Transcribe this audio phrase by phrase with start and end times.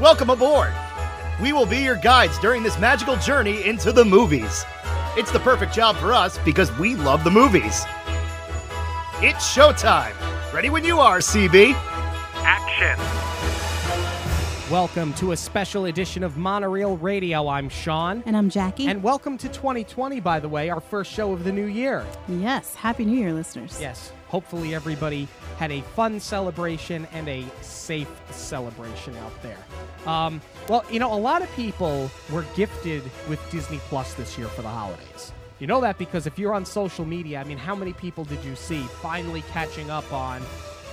[0.00, 0.72] Welcome aboard!
[1.42, 4.64] We will be your guides during this magical journey into the movies.
[5.16, 7.84] It's the perfect job for us because we love the movies.
[9.20, 10.14] It's showtime!
[10.52, 11.72] Ready when you are, CB!
[12.44, 12.96] Action!
[14.70, 17.48] Welcome to a special edition of Monorail Radio.
[17.48, 18.22] I'm Sean.
[18.24, 18.86] And I'm Jackie.
[18.86, 22.06] And welcome to 2020, by the way, our first show of the new year.
[22.28, 23.78] yes, Happy New Year, listeners.
[23.80, 25.26] Yes, hopefully everybody
[25.58, 29.58] had a fun celebration and a safe celebration out there.
[30.06, 34.48] Um, well, you know, a lot of people were gifted with Disney Plus this year
[34.48, 35.32] for the holidays.
[35.58, 38.44] You know that because if you're on social media, I mean, how many people did
[38.44, 40.40] you see finally catching up on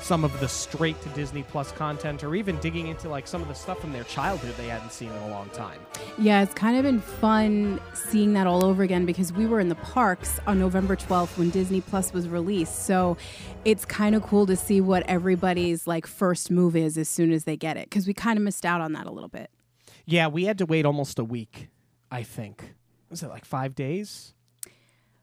[0.05, 3.48] some of the straight to Disney Plus content or even digging into like some of
[3.48, 5.80] the stuff from their childhood they hadn't seen in a long time?
[6.20, 9.68] Yeah, it's kind of been fun seeing that all over again because we were in
[9.68, 12.86] the parks on November 12th when Disney Plus was released.
[12.86, 13.18] So
[13.66, 17.46] it's kind of cool to see what everybody's like first move is as soon as
[17.46, 19.49] they get it because we kind of missed out on that a little bit.
[20.05, 21.70] Yeah, we had to wait almost a week,
[22.12, 22.76] I think.
[23.10, 24.35] Was it like five days?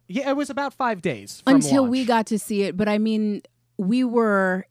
[0.08, 2.76] Yeah, it was about five days from Until we got to see it.
[2.76, 3.42] But I mean,
[3.78, 4.66] we were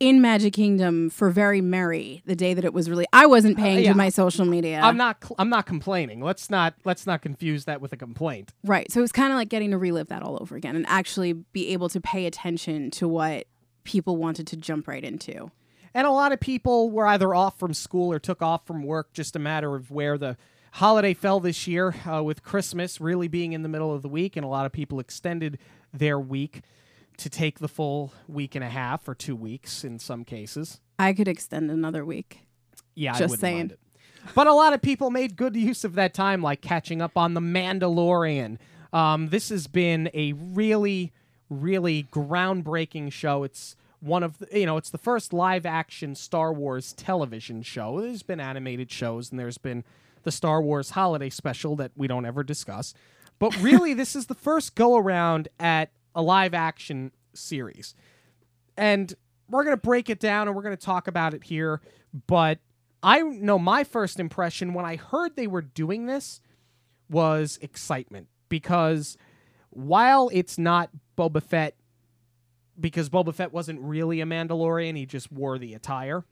[0.00, 3.08] in Magic Kingdom for very merry the day that it was released.
[3.12, 3.92] I wasn't paying Uh, yeah.
[3.92, 4.80] to my social media.
[4.80, 5.22] I'm not.
[5.24, 6.20] Cl- I'm not complaining.
[6.20, 6.74] Let's not.
[6.84, 8.52] Let's not confuse that with a complaint.
[8.64, 8.90] Right.
[8.92, 11.32] So it was kind of like getting to relive that all over again and actually
[11.32, 13.46] be able to pay attention to what
[13.84, 15.50] people wanted to jump right into.
[15.94, 19.12] And a lot of people were either off from school or took off from work.
[19.12, 20.36] Just a matter of where the
[20.72, 24.36] holiday fell this year, uh, with Christmas really being in the middle of the week,
[24.36, 25.58] and a lot of people extended
[25.92, 26.60] their week
[27.18, 30.80] to take the full week and a half or two weeks in some cases.
[30.98, 32.40] I could extend another week.
[32.94, 33.72] Yeah, I Just wouldn't saying.
[34.34, 37.34] But a lot of people made good use of that time, like catching up on
[37.34, 38.58] The Mandalorian.
[38.92, 41.12] Um, this has been a really,
[41.48, 43.44] really groundbreaking show.
[43.44, 48.00] It's one of the, you know, it's the first live action Star Wars television show.
[48.00, 49.84] There's been animated shows, and there's been
[50.22, 52.94] the Star Wars holiday special that we don't ever discuss.
[53.38, 57.94] But really, this is the first go around at a live action series
[58.76, 59.14] and
[59.50, 61.80] we're going to break it down and we're going to talk about it here.
[62.26, 62.60] But
[63.02, 66.40] I know my first impression when I heard they were doing this
[67.10, 69.16] was excitement because
[69.70, 71.74] while it's not Boba Fett,
[72.78, 76.24] because Boba Fett wasn't really a Mandalorian, he just wore the attire.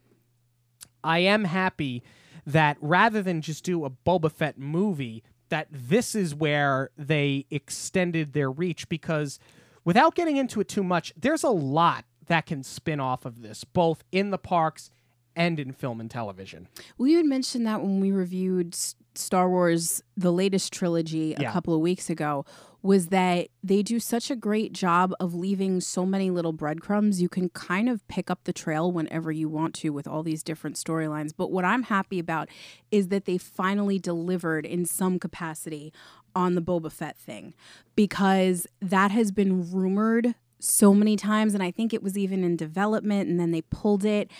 [1.03, 2.03] I am happy
[2.45, 8.33] that rather than just do a Boba Fett movie, that this is where they extended
[8.33, 9.39] their reach because
[9.87, 13.63] without getting into it too much, there's a lot that can spin off of this,
[13.63, 14.89] both in the parks
[15.33, 16.67] and in film and television.
[16.97, 18.75] We had mentioned that when we reviewed
[19.15, 21.53] Star Wars, the latest trilogy, a Yeah.
[21.53, 22.43] couple of weeks ago,
[22.81, 27.21] was that they do such a great job of leaving so many little breadcrumbs.
[27.21, 30.43] You can kind of pick up the trail whenever you want to with all these
[30.43, 31.31] different storylines.
[31.35, 32.49] But what I'm happy about
[32.91, 35.93] is that they finally delivered in some capacity
[36.37, 37.53] on the Boba Fett thing
[37.95, 41.53] because that has been rumored so many times.
[41.53, 44.31] And I think it was even in development and then they pulled it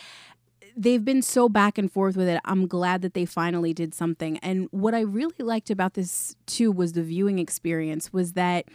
[0.79, 2.39] they've been so back and forth with it.
[2.45, 4.37] I'm glad that they finally did something.
[4.37, 8.65] And what I really liked about this too was the viewing experience was that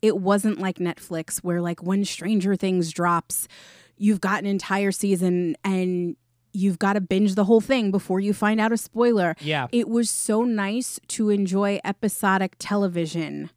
[0.00, 3.46] it wasn't like Netflix where like when Stranger Things drops,
[3.98, 6.16] you've got an entire season and
[6.52, 9.34] you've got to binge the whole thing before you find out a spoiler.
[9.40, 9.68] Yeah.
[9.72, 13.50] It was so nice to enjoy episodic television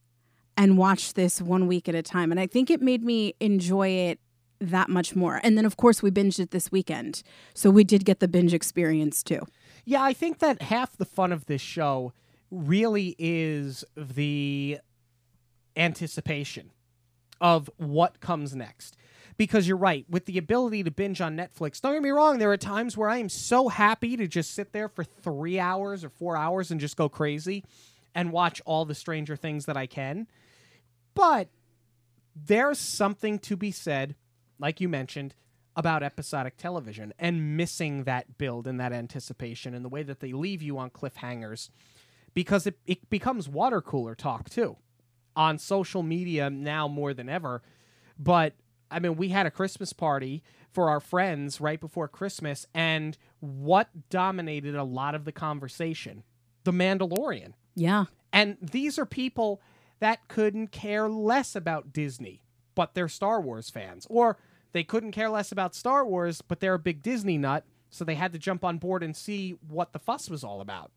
[0.57, 2.31] and watch this one week at a time.
[2.31, 4.19] And I think it made me enjoy it
[4.61, 5.41] that much more.
[5.43, 7.23] And then, of course, we binged it this weekend.
[7.53, 9.41] So we did get the binge experience too.
[9.83, 12.13] Yeah, I think that half the fun of this show
[12.49, 14.79] really is the
[15.75, 16.71] anticipation
[17.41, 18.95] of what comes next.
[19.37, 22.51] Because you're right, with the ability to binge on Netflix, don't get me wrong, there
[22.51, 26.09] are times where I am so happy to just sit there for three hours or
[26.09, 27.65] four hours and just go crazy
[28.13, 30.27] and watch all the Stranger Things that I can.
[31.13, 31.49] But
[32.35, 34.15] there's something to be said,
[34.57, 35.35] like you mentioned,
[35.75, 40.31] about episodic television and missing that build and that anticipation and the way that they
[40.31, 41.69] leave you on cliffhangers
[42.33, 44.77] because it, it becomes water cooler talk too
[45.35, 47.61] on social media now more than ever.
[48.17, 48.53] But
[48.95, 53.89] I mean, we had a Christmas party for our friends right before Christmas, and what
[54.09, 56.23] dominated a lot of the conversation?
[56.63, 57.53] The Mandalorian.
[57.75, 58.05] Yeah.
[58.31, 59.61] And these are people
[59.99, 62.41] that couldn't care less about Disney,
[62.73, 64.07] but they're Star Wars fans.
[64.09, 64.37] Or
[64.71, 68.15] they couldn't care less about Star Wars, but they're a big Disney nut, so they
[68.15, 70.91] had to jump on board and see what the fuss was all about.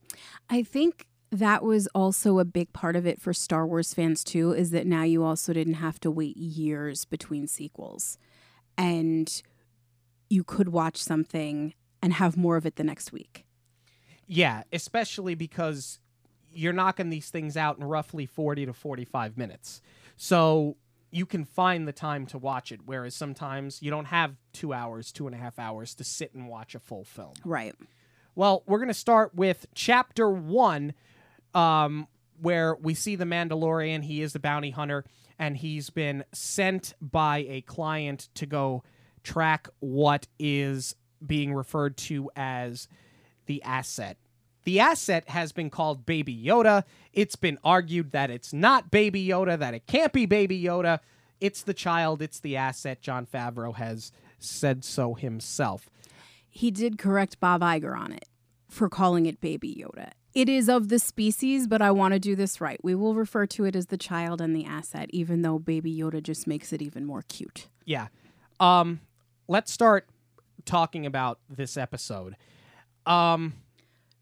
[0.49, 4.53] I think that was also a big part of it for Star Wars fans too
[4.53, 8.19] is that now you also didn't have to wait years between sequels
[8.77, 9.43] and
[10.31, 13.45] you could watch something and have more of it the next week.
[14.27, 15.99] Yeah, especially because
[16.53, 19.81] you're knocking these things out in roughly 40 to 45 minutes.
[20.17, 20.77] So
[21.11, 25.11] you can find the time to watch it, whereas sometimes you don't have two hours,
[25.13, 27.33] two and a half hours to sit and watch a full film.
[27.45, 27.75] Right.
[28.35, 30.95] Well, we're going to start with chapter one,
[31.55, 32.07] um,
[32.41, 34.03] where we see the Mandalorian.
[34.05, 35.05] He is the bounty hunter,
[35.39, 38.83] and he's been sent by a client to go
[39.23, 42.89] track what is being referred to as
[43.47, 44.17] the asset.
[44.65, 46.85] The asset has been called Baby Yoda.
[47.13, 51.01] It's been argued that it's not Baby Yoda, that it can't be Baby Yoda.
[51.41, 53.01] It's the child, it's the asset.
[53.01, 55.89] Jon Favreau has said so himself.
[56.51, 58.27] He did correct Bob Iger on it
[58.69, 60.11] for calling it Baby Yoda.
[60.39, 62.79] It is of the species, but I want to do this right.
[62.85, 66.23] We will refer to it as the child and the asset, even though Baby Yoda
[66.23, 67.67] just makes it even more cute.
[67.85, 68.07] Yeah.
[68.61, 69.01] Um,
[69.49, 70.07] let's start
[70.65, 72.37] talking about this episode.
[73.05, 73.55] Um,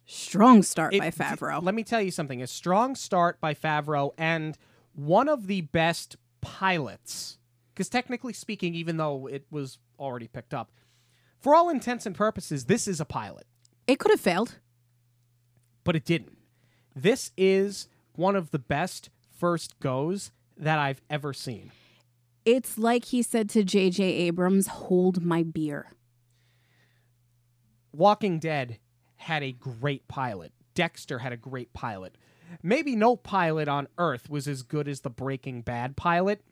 [0.07, 1.63] Strong start it- by Favreau.
[1.63, 2.41] Let me tell you something.
[2.41, 4.57] A strong start by Favreau and
[4.95, 7.37] one of the best pilots.
[7.75, 10.71] Because technically speaking, even though it was already picked up,
[11.39, 13.47] for all intents and purposes, this is a pilot,
[13.87, 14.61] it could have failed.
[15.87, 16.37] But it didn't.
[16.95, 21.71] This is one of the best first goes that I've ever seen.
[22.45, 24.03] It's like he said to J.J.
[24.03, 25.93] Abrams, hold my beer.
[27.93, 28.79] Walking Dead
[29.17, 30.53] had a great pilot.
[30.75, 32.17] Dexter had a great pilot.
[32.63, 36.43] Maybe no pilot on Earth was as good as the Breaking Bad pilot,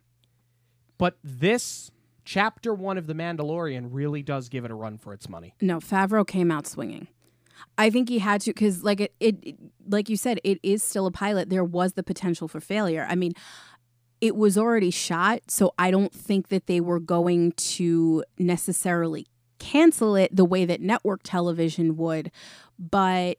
[0.99, 1.91] but this
[2.25, 5.55] chapter one of The Mandalorian really does give it a run for its money.
[5.61, 7.09] No, Favreau came out swinging.
[7.79, 9.57] I think he had to because, like it, it, it-
[9.87, 11.51] like you said, it is still a pilot.
[11.51, 13.07] There was the potential for failure.
[13.09, 13.33] I mean,
[14.21, 19.27] it was already shot, so I don't think that they were going to necessarily
[19.59, 22.31] cancel it the way that network television would,
[22.79, 23.37] but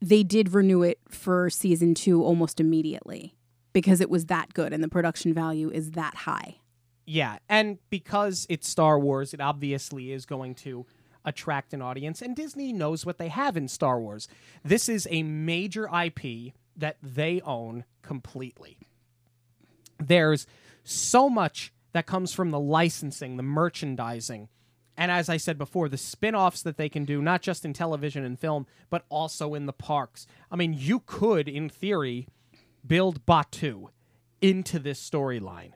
[0.00, 3.34] they did renew it for season two almost immediately
[3.72, 6.56] because it was that good and the production value is that high.
[7.06, 10.86] Yeah, and because it's Star Wars, it obviously is going to
[11.24, 14.28] attract an audience, and Disney knows what they have in Star Wars.
[14.64, 18.78] This is a major IP that they own completely.
[19.98, 20.46] There's
[20.82, 24.48] so much that comes from the licensing, the merchandising,
[24.96, 27.72] and as I said before, the spin offs that they can do, not just in
[27.72, 30.26] television and film, but also in the parks.
[30.50, 32.28] I mean, you could, in theory,
[32.86, 33.88] build Batuu
[34.40, 35.72] into this storyline.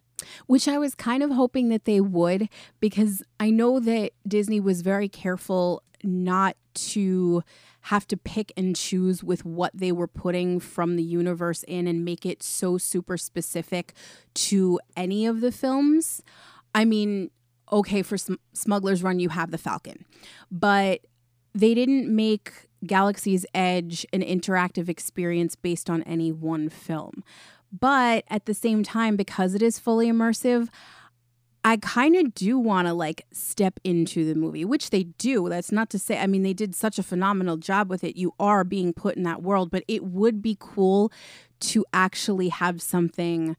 [0.47, 2.49] Which I was kind of hoping that they would
[2.81, 7.43] because I know that Disney was very careful not to
[7.83, 12.05] have to pick and choose with what they were putting from the universe in and
[12.05, 13.95] make it so super specific
[14.35, 16.23] to any of the films.
[16.75, 17.31] I mean,
[17.73, 20.05] okay, for Sm- Smuggler's Run, you have the Falcon,
[20.51, 21.01] but
[21.55, 22.53] they didn't make
[22.87, 27.25] Galaxy's Edge an interactive experience based on any one film.
[27.73, 30.69] But at the same time, because it is fully immersive,
[31.65, 35.49] I kind of do want to like step into the movie, which they do.
[35.49, 38.17] That's not to say, I mean, they did such a phenomenal job with it.
[38.17, 41.13] You are being put in that world, but it would be cool
[41.61, 43.57] to actually have something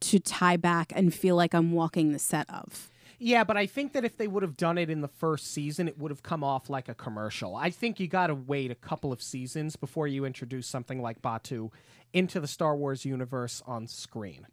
[0.00, 2.90] to tie back and feel like I'm walking the set of.
[3.18, 5.88] Yeah, but I think that if they would have done it in the first season,
[5.88, 7.56] it would have come off like a commercial.
[7.56, 11.20] I think you got to wait a couple of seasons before you introduce something like
[11.20, 11.70] Batuu
[12.12, 14.46] into the Star Wars universe on screen.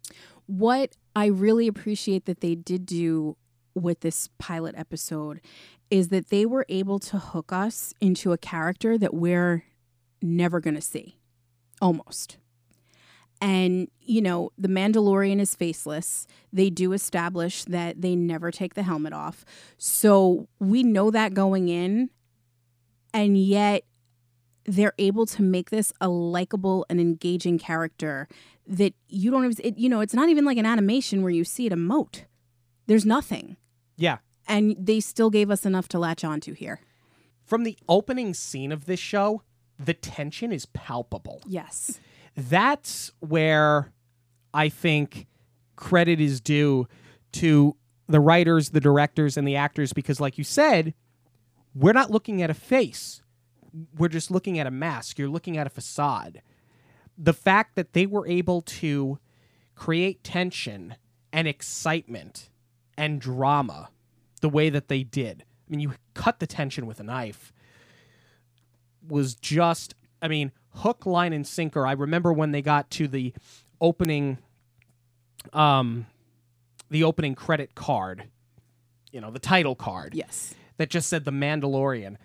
[0.46, 3.36] What I really appreciate that they did do
[3.74, 5.40] with this pilot episode
[5.90, 9.64] is that they were able to hook us into a character that we're
[10.20, 11.18] never going to see.
[11.80, 12.38] Almost.
[13.46, 16.26] And, you know, the Mandalorian is faceless.
[16.52, 19.44] They do establish that they never take the helmet off.
[19.78, 22.10] So we know that going in.
[23.14, 23.84] And yet
[24.64, 28.26] they're able to make this a likable and engaging character
[28.66, 31.44] that you don't even, it, you know, it's not even like an animation where you
[31.44, 32.24] see it emote.
[32.88, 33.56] There's nothing.
[33.96, 34.18] Yeah.
[34.48, 36.80] And they still gave us enough to latch onto here.
[37.44, 39.42] From the opening scene of this show,
[39.78, 41.42] the tension is palpable.
[41.46, 42.00] Yes.
[42.36, 43.92] That's where
[44.52, 45.26] I think
[45.74, 46.86] credit is due
[47.32, 47.76] to
[48.08, 50.94] the writers, the directors, and the actors because, like you said,
[51.74, 53.22] we're not looking at a face.
[53.96, 55.18] We're just looking at a mask.
[55.18, 56.42] You're looking at a facade.
[57.18, 59.18] The fact that they were able to
[59.74, 60.94] create tension
[61.32, 62.50] and excitement
[62.96, 63.90] and drama
[64.40, 65.44] the way that they did.
[65.66, 67.52] I mean, you cut the tension with a knife
[69.06, 71.86] was just I mean, hook, line, and sinker.
[71.86, 73.32] I remember when they got to the
[73.80, 74.38] opening
[75.52, 76.06] um
[76.90, 78.24] the opening credit card,
[79.12, 80.54] you know, the title card Yes.
[80.78, 82.16] that just said the Mandalorian.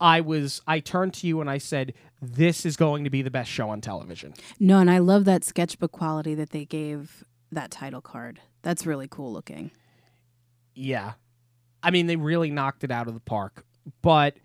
[0.00, 3.30] I was I turned to you and I said, "This is going to be the
[3.30, 7.70] best show on television." No, and I love that sketchbook quality that they gave that
[7.70, 8.40] title card.
[8.62, 9.70] That's really cool looking.
[10.74, 11.12] Yeah.
[11.82, 13.64] I mean, they really knocked it out of the park.
[14.02, 14.36] But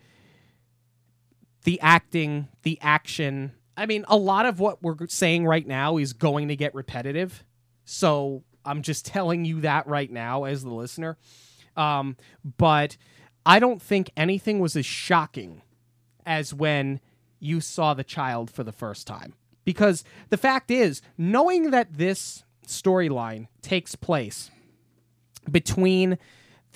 [1.67, 6.13] the acting, the action, I mean, a lot of what we're saying right now is
[6.13, 7.43] going to get repetitive.
[7.83, 11.17] So I'm just telling you that right now as the listener.
[11.75, 12.15] Um,
[12.57, 12.95] but
[13.45, 15.62] I don't think anything was as shocking
[16.25, 17.01] as when
[17.38, 19.33] you saw the child for the first time.
[19.65, 24.51] Because the fact is, knowing that this storyline takes place
[25.51, 26.17] between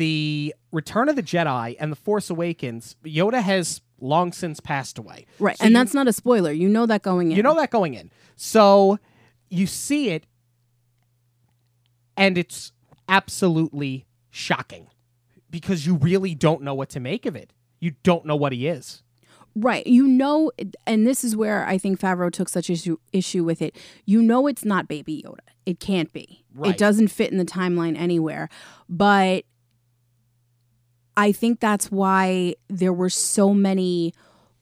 [0.02, 5.28] the Return of the Jedi and the Force Awakens, Yoda has long since passed away.
[5.38, 5.56] Right.
[5.58, 6.52] So and you- that's not a spoiler.
[6.52, 7.38] You know that going in.
[7.38, 8.10] you know that going in.
[8.36, 8.98] So
[9.50, 10.26] you see it,
[12.18, 12.72] and it's
[13.08, 14.88] absolutely shocking
[15.50, 17.54] because you really don't know what to make of it.
[17.80, 19.04] You don't know what he is.
[19.54, 19.86] Right.
[19.86, 20.52] You know,
[20.88, 23.76] and this is where I think Favreau took such issue issue with it.
[24.06, 25.46] You know, it's not Baby Yoda.
[25.66, 26.44] It can't be.
[26.56, 26.72] Right.
[26.72, 28.48] It doesn't fit in the timeline anywhere.
[28.88, 29.44] But
[31.18, 34.14] I think that's why there were so many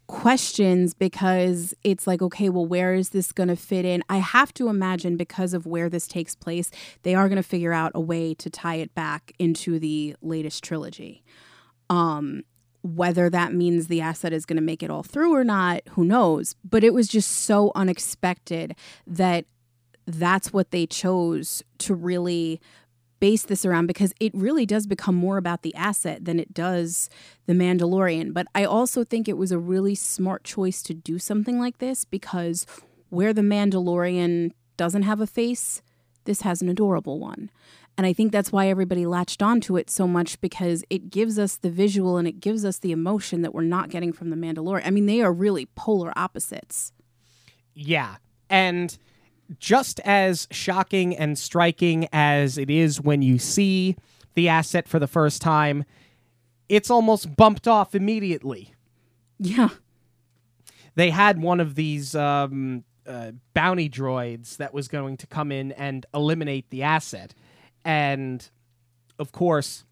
[0.07, 4.03] questions because it's like, okay, well, where is this going to fit in?
[4.09, 6.71] I have to imagine because of where this takes place,
[7.03, 10.63] they are going to figure out a way to tie it back into the latest
[10.63, 11.23] trilogy.
[11.91, 12.43] Um,
[12.81, 16.03] whether that means the asset is going to make it all through or not, who
[16.03, 16.55] knows?
[16.67, 18.75] But it was just so unexpected
[19.05, 19.45] that
[20.07, 22.59] that's what they chose to really
[23.19, 27.09] base this around because it really does become more about the asset than it does
[27.45, 28.33] the Mandalorian.
[28.33, 32.05] But I also think it was a really smart choice to do something like this
[32.05, 32.65] because
[33.09, 35.81] where the Mandalorian doesn't have a face,
[36.25, 37.49] this has an adorable one.
[37.97, 41.57] And I think that's why everybody latched onto it so much because it gives us
[41.57, 44.83] the visual and it gives us the emotion that we're not getting from the Mandalorian.
[44.85, 46.93] I mean, they are really polar opposites.
[47.73, 48.15] Yeah.
[48.49, 48.97] And
[49.57, 53.95] just as shocking and striking as it is when you see
[54.35, 55.85] the asset for the first time,
[56.67, 58.73] it's almost bumped off immediately.
[59.39, 59.69] Yeah.
[60.95, 65.71] They had one of these um, uh, bounty droids that was going to come in
[65.71, 67.33] and eliminate the asset.
[67.83, 68.47] And
[69.17, 69.85] of course,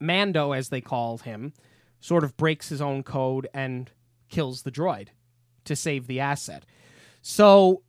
[0.00, 1.52] Mando, as they called him,
[2.00, 3.90] sort of breaks his own code and
[4.28, 5.08] kills the droid
[5.64, 6.64] to save the asset.
[7.20, 7.82] So,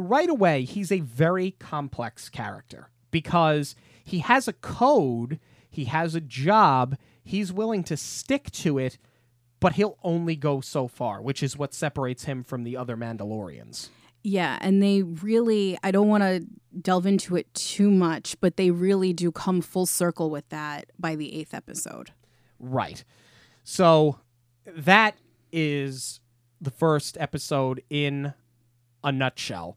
[0.00, 5.38] right away, he's a very complex character because he has a code,
[5.68, 8.98] he has a job, he's willing to stick to it,
[9.60, 13.88] but he'll only go so far, which is what separates him from the other Mandalorians.
[14.22, 16.44] Yeah, and they really, I don't want to
[16.80, 21.16] delve into it too much, but they really do come full circle with that by
[21.16, 22.12] the eighth episode.
[22.58, 23.02] Right.
[23.64, 24.18] So
[24.66, 25.16] that
[25.52, 26.20] is
[26.60, 28.34] the first episode in
[29.04, 29.76] a nutshell.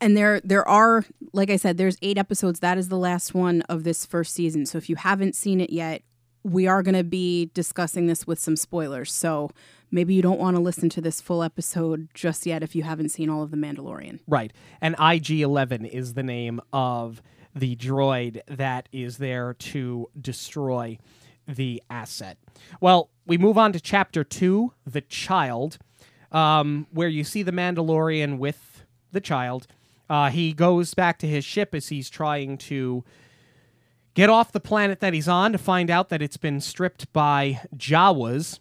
[0.00, 3.62] And there there are like I said there's 8 episodes that is the last one
[3.62, 4.66] of this first season.
[4.66, 6.02] So if you haven't seen it yet,
[6.44, 9.12] we are going to be discussing this with some spoilers.
[9.12, 9.50] So
[9.90, 13.10] maybe you don't want to listen to this full episode just yet if you haven't
[13.10, 14.18] seen all of The Mandalorian.
[14.26, 14.52] Right.
[14.80, 17.22] And IG 11 is the name of
[17.54, 20.98] the droid that is there to destroy
[21.46, 22.38] the asset.
[22.80, 25.78] Well, we move on to chapter two The Child,
[26.32, 29.66] um, where you see the Mandalorian with the child.
[30.10, 33.04] Uh, he goes back to his ship as he's trying to
[34.14, 37.60] get off the planet that he's on to find out that it's been stripped by
[37.76, 38.58] Jawas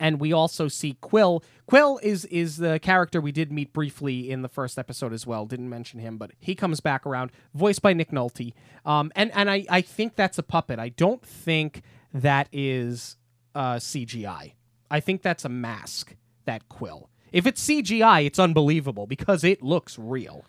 [0.00, 1.42] and we also see Kuiil.
[1.70, 5.46] Kuiil is is the character we did meet briefly in the first episode as well.
[5.46, 8.52] Didn't mention him, but he comes back around, voiced by Nick Nolte.
[8.84, 10.78] Um, and and I I think that's a puppet.
[10.78, 11.82] I don't think
[12.12, 13.16] that is
[13.54, 14.52] uh, CGI.
[14.90, 16.14] I think that's a mask.
[16.44, 17.06] That Kuiil.
[17.32, 20.44] If it's CGI, it's unbelievable because it looks real.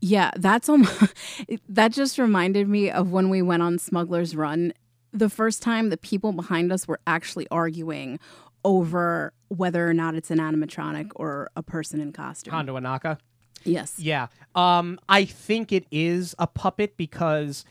[0.00, 1.14] Yeah, that's almost,
[1.68, 4.72] that just reminded me of when we went on Smuggler's Run.
[5.12, 8.18] The first time the people behind us were actually arguing
[8.64, 12.52] over whether or not it's an animatronic or a person in costume.
[12.52, 13.18] Hondo Ohnaka.
[13.64, 13.98] Yes.
[13.98, 14.28] Yeah.
[14.54, 17.64] Um, I think it is a puppet because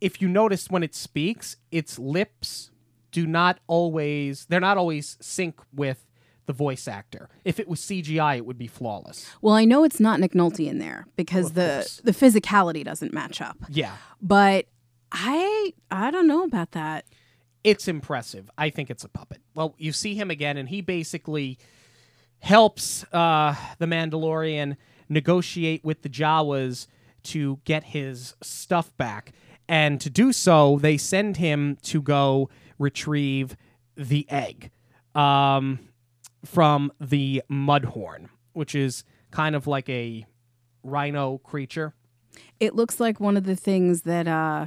[0.00, 2.70] if you notice when it speaks, its lips
[3.12, 6.05] do not always they're not always sync with
[6.46, 7.28] the voice actor.
[7.44, 9.30] If it was CGI, it would be flawless.
[9.42, 12.00] Well, I know it's not Nick Nolte in there because of the course.
[12.04, 13.58] the physicality doesn't match up.
[13.68, 13.92] Yeah.
[14.22, 14.66] But
[15.12, 17.04] I I don't know about that.
[17.64, 18.48] It's impressive.
[18.56, 19.40] I think it's a puppet.
[19.54, 21.58] Well, you see him again, and he basically
[22.38, 24.76] helps uh, the Mandalorian
[25.08, 26.86] negotiate with the Jawas
[27.24, 29.32] to get his stuff back.
[29.68, 32.48] And to do so, they send him to go
[32.78, 33.56] retrieve
[33.96, 34.70] the egg.
[35.16, 35.80] um,
[36.46, 40.26] from the Mudhorn, which is kind of like a
[40.82, 41.94] rhino creature.
[42.60, 44.66] It looks like one of the things that uh,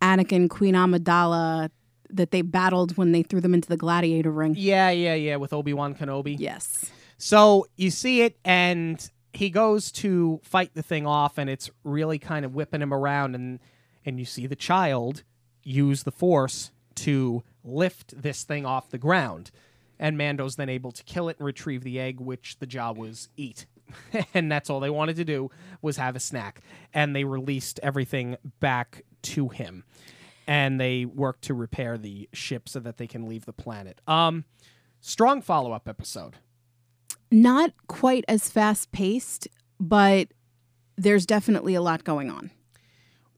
[0.00, 1.70] Anakin, Queen Amidala,
[2.10, 4.54] that they battled when they threw them into the gladiator ring.
[4.56, 6.36] Yeah, yeah, yeah, with Obi Wan Kenobi.
[6.38, 6.90] Yes.
[7.16, 12.18] So you see it, and he goes to fight the thing off, and it's really
[12.18, 13.60] kind of whipping him around, and
[14.04, 15.22] and you see the child
[15.62, 19.50] use the Force to lift this thing off the ground,
[20.02, 23.66] and Mando's then able to kill it and retrieve the egg, which the Jawas eat.
[24.34, 25.48] and that's all they wanted to do
[25.80, 26.60] was have a snack,
[26.92, 29.84] and they released everything back to him,
[30.48, 34.00] and they work to repair the ship so that they can leave the planet.
[34.08, 34.44] Um,
[35.00, 36.38] strong follow up episode.
[37.30, 39.46] Not quite as fast paced,
[39.78, 40.28] but
[40.96, 42.50] there's definitely a lot going on.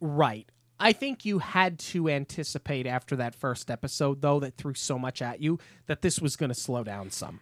[0.00, 0.48] Right.
[0.84, 5.22] I think you had to anticipate after that first episode, though, that threw so much
[5.22, 7.40] at you that this was going to slow down some.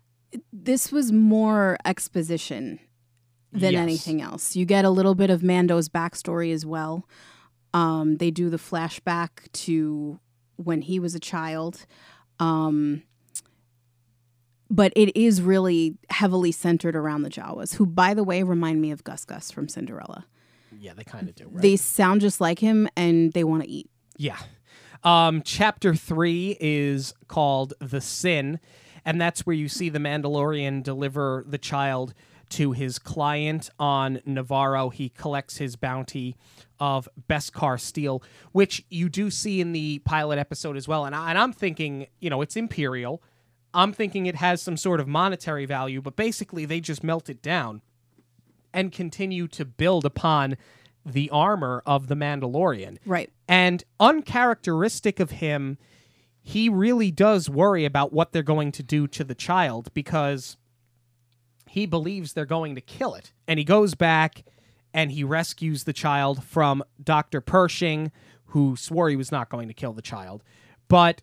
[0.52, 2.78] This was more exposition
[3.52, 3.82] than Yes.
[3.82, 4.54] anything else.
[4.56, 7.06] You get a little bit of Mando's backstory as well.
[7.74, 10.20] Um, they do the flashback to
[10.56, 11.84] when he was a child.
[12.38, 13.02] Um,
[14.70, 18.90] but it is really heavily centered around the Jawas, who, by the way, remind me
[18.90, 20.26] of Gus Gus from Cinderella.
[20.80, 21.62] Yeah, they kind of do, right?
[21.62, 23.90] They sound just like him and they want to eat.
[24.16, 24.38] yeah.
[25.04, 28.60] Um, chapter three is called The Sin,
[29.04, 32.14] and that's where you see the Mandalorian deliver the child
[32.50, 34.92] to his client on Nevarro.
[34.92, 36.36] He collects his bounty
[36.78, 41.04] of Beskar steel, which you do see in the pilot episode as well.
[41.04, 43.22] And, I, and I'm thinking, you know, it's Imperial.
[43.74, 47.42] I'm thinking it has some sort of monetary value, but basically they just melt it
[47.42, 47.82] down
[48.72, 50.56] and continue to build upon
[51.04, 52.98] the armor of the Mandalorian.
[53.04, 53.30] Right.
[53.48, 55.78] And uncharacteristic of him,
[56.42, 60.56] he really does worry about what they're going to do to the child because
[61.68, 63.32] he believes they're going to kill it.
[63.48, 64.44] And he goes back
[64.94, 67.40] and he rescues the child from Dr.
[67.40, 68.12] Pershing,
[68.46, 70.44] who swore he was not going to kill the child.
[70.88, 71.22] But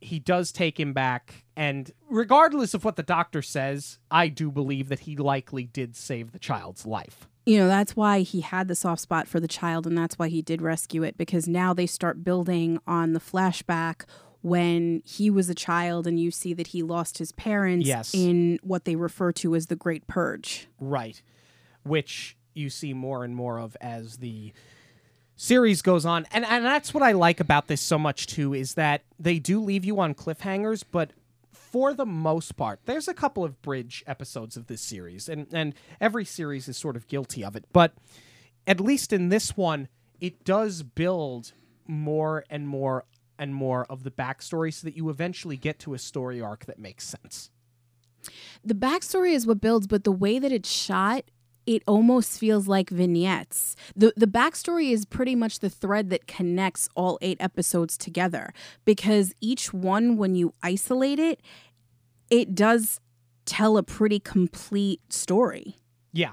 [0.00, 1.44] he does take him back.
[1.56, 6.32] And regardless of what the doctor says, I do believe that he likely did save
[6.32, 7.28] the child's life.
[7.46, 10.28] you know that's why he had the soft spot for the child and that's why
[10.28, 14.04] he did rescue it because now they start building on the flashback
[14.42, 18.14] when he was a child and you see that he lost his parents Yes.
[18.14, 21.20] in what they refer to as the great purge Right.
[21.82, 24.52] Which you see more and more of as the
[25.40, 26.26] series goes on.
[26.32, 29.58] And and that's what I like about this so much too is that they do
[29.60, 31.12] leave you on cliffhangers, but
[31.52, 35.74] for the most part, there's a couple of bridge episodes of this series, and, and
[36.00, 37.64] every series is sort of guilty of it.
[37.72, 37.94] But
[38.66, 39.88] at least in this one,
[40.20, 41.52] it does build
[41.86, 43.04] more and more
[43.38, 46.78] and more of the backstory so that you eventually get to a story arc that
[46.78, 47.50] makes sense.
[48.62, 51.24] the backstory is what builds but the way that it's shot
[51.66, 53.76] it almost feels like vignettes.
[53.94, 58.52] The the backstory is pretty much the thread that connects all eight episodes together
[58.84, 61.40] because each one when you isolate it,
[62.30, 63.00] it does
[63.44, 65.76] tell a pretty complete story.
[66.12, 66.32] Yeah.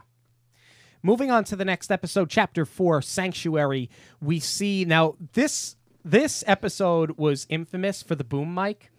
[1.04, 3.90] Moving on to the next episode, chapter four, Sanctuary.
[4.22, 8.90] We see now this this episode was infamous for the boom mic,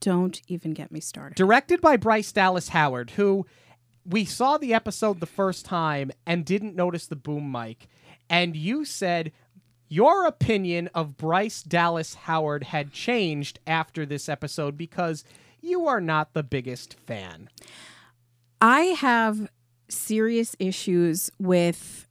[0.00, 1.36] Don't even get me started.
[1.36, 3.46] directed by Bryce Dallas Howard, who
[4.08, 7.88] we saw the episode the first time and didn't notice the boom mic,
[8.30, 9.32] and you said
[9.88, 15.24] your opinion of Bryce Dallas Howard had changed after this episode because
[15.60, 17.48] you are not the biggest fan.
[18.60, 19.48] I have
[19.88, 22.08] serious issues with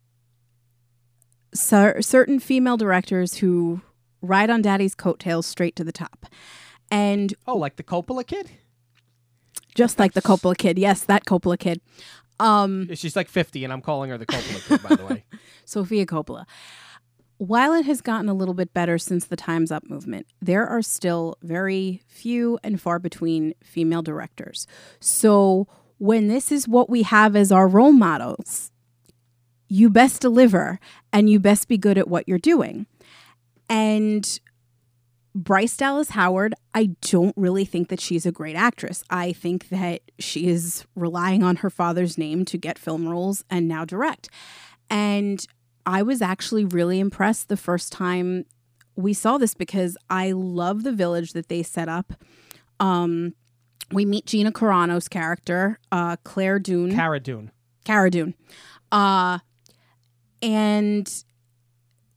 [1.54, 3.82] cer- certain female directors who
[4.22, 6.26] ride on daddy's coattails straight to the top.
[6.92, 8.52] And Oh, like the Coppola kid?
[9.76, 11.82] Just like the Coppola kid, yes, that Coppola kid,
[12.40, 15.26] um, She's like 50, and I'm calling her the Coppola kid, by the way.
[15.66, 16.46] Sofia Coppola.
[17.38, 20.82] While it has gotten a little bit better since the Time's Up movement, there are
[20.82, 24.68] still very few and far between female directors.
[25.00, 28.72] So when this is what we have as our role models,
[29.68, 30.80] you best deliver
[31.12, 32.86] and you best be good at what you're doing.
[33.68, 34.40] And
[35.36, 39.04] Bryce Dallas Howard, I don't really think that she's a great actress.
[39.10, 43.68] I think that she is relying on her father's name to get film roles and
[43.68, 44.30] now direct.
[44.90, 45.46] And
[45.86, 48.46] I was actually really impressed the first time
[48.96, 52.14] we saw this because I love the village that they set up.
[52.80, 53.34] Um,
[53.92, 56.96] we meet Gina Carano's character, uh, Claire Dune.
[56.96, 57.52] Cara Dune.
[57.84, 58.36] Cara Dune.
[58.90, 59.40] Uh,
[60.42, 61.26] and,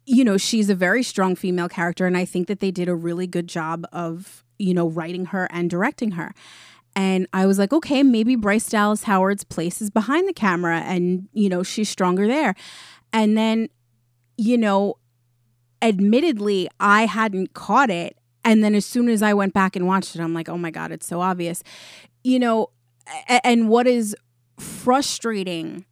[0.08, 2.06] you know, she's a very strong female character.
[2.06, 5.48] And I think that they did a really good job of you know, writing her
[5.50, 6.34] and directing her.
[6.94, 11.28] And I was like, okay, maybe Bryce Dallas Howard's place is behind the camera and,
[11.32, 12.54] you know, she's stronger there.
[13.12, 13.68] And then,
[14.36, 14.96] you know,
[15.80, 18.16] admittedly, I hadn't caught it.
[18.44, 20.70] And then as soon as I went back and watched it, I'm like, oh my
[20.70, 21.62] God, it's so obvious.
[22.24, 22.70] You know,
[23.44, 24.16] and what is
[24.58, 25.84] frustrating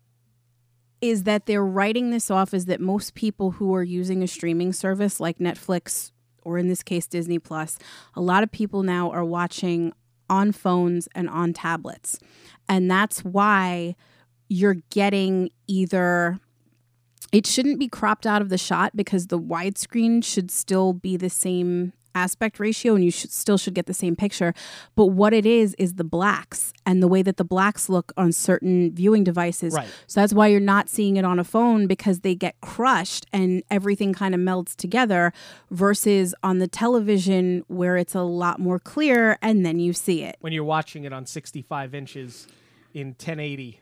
[1.01, 4.73] is that they're writing this off as that most people who are using a streaming
[4.73, 7.79] service like Netflix or in this case Disney Plus,
[8.15, 9.93] a lot of people now are watching
[10.31, 12.19] on phones and on tablets.
[12.69, 13.97] And that's why
[14.49, 16.39] you're getting either
[17.33, 21.29] it shouldn't be cropped out of the shot because the widescreen should still be the
[21.29, 24.55] same aspect ratio and you should still should get the same picture
[24.95, 28.33] but what it is is the blacks and the way that the blacks look on
[28.33, 29.87] certain viewing devices Right.
[30.07, 33.63] so that's why you're not seeing it on a phone because they get crushed and
[33.71, 35.33] everything kind of melts together
[35.71, 40.37] versus on the television where it's a lot more clear and then you see it
[40.41, 42.47] when you're watching it on 65 inches
[42.95, 43.81] in 1080.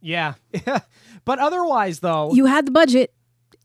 [0.00, 0.34] Yeah.
[1.24, 3.12] but otherwise, though, you had the budget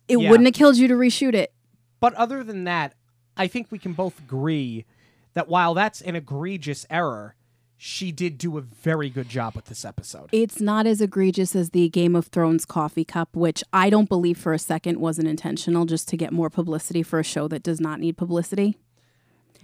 [0.08, 0.30] it Yeah.
[0.30, 1.52] wouldn't have killed you to reshoot it
[2.00, 2.94] but other than that,
[3.38, 4.86] I think we can both agree
[5.34, 7.36] that while that's an egregious error,
[7.78, 10.30] she did do a very good job with this episode.
[10.32, 14.38] It's not as egregious as the Game of Thrones coffee cup, which I don't believe
[14.38, 17.80] for a second wasn't intentional just to get more publicity for a show that does
[17.80, 18.80] not need publicity.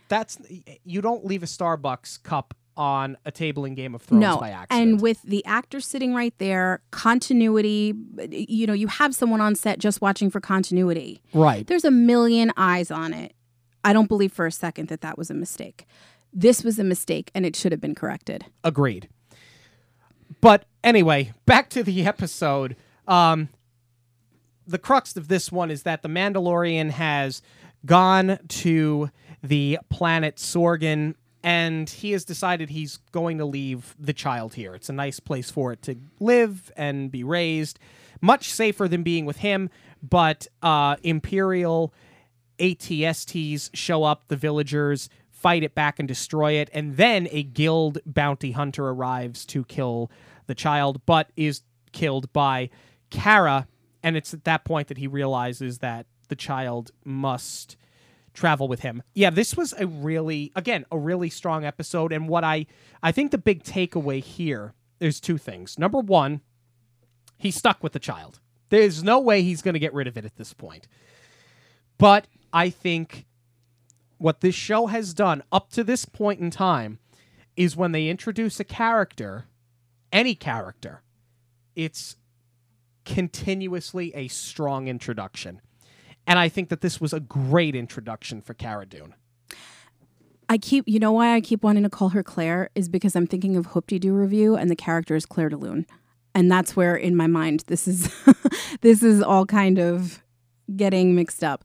[0.09, 0.37] That's
[0.83, 4.37] you don't leave a Starbucks cup on a table in Game of Thrones no.
[4.37, 4.89] by accident.
[4.89, 7.93] And with the actor sitting right there, continuity,
[8.29, 11.21] you know, you have someone on set just watching for continuity.
[11.33, 11.65] right.
[11.65, 13.33] There's a million eyes on it.
[13.83, 15.85] I don't believe for a second that that was a mistake.
[16.31, 18.45] This was a mistake and it should have been corrected.
[18.63, 19.09] Agreed.
[20.41, 22.75] But anyway, back to the episode.
[23.07, 23.49] Um,
[24.65, 27.41] the crux of this one is that the Mandalorian has
[27.85, 29.09] gone to
[29.41, 34.73] the planet Sorgan and he has decided he's going to leave the child here.
[34.73, 37.79] It's a nice place for it to live and be raised,
[38.21, 39.69] much safer than being with him.
[40.01, 41.93] But uh, Imperial
[42.59, 47.99] ATSTs show up, the villagers fight it back and destroy it, and then a guild
[48.05, 50.09] bounty hunter arrives to kill
[50.47, 51.61] the child, but is
[51.91, 52.69] killed by
[53.09, 53.67] Cara.
[54.01, 57.77] And it's at that point that he realizes that the child must
[58.33, 59.03] travel with him.
[59.13, 62.65] Yeah, this was a really again, a really strong episode and what I
[63.01, 65.77] I think the big takeaway here is two things.
[65.77, 66.41] Number 1,
[67.37, 68.39] he's stuck with the child.
[68.69, 70.87] There's no way he's going to get rid of it at this point.
[71.97, 73.25] But I think
[74.17, 76.99] what this show has done up to this point in time
[77.57, 79.45] is when they introduce a character,
[80.11, 81.01] any character,
[81.75, 82.15] it's
[83.05, 85.59] continuously a strong introduction.
[86.25, 89.13] And I think that this was a great introduction for Cara Dune.
[90.47, 93.27] I keep, you know, why I keep wanting to call her Claire is because I'm
[93.27, 95.85] thinking of Hoop Doo Review, and the character is Claire de Lune,
[96.35, 98.13] and that's where in my mind this is,
[98.81, 100.21] this is all kind of
[100.75, 101.63] getting mixed up.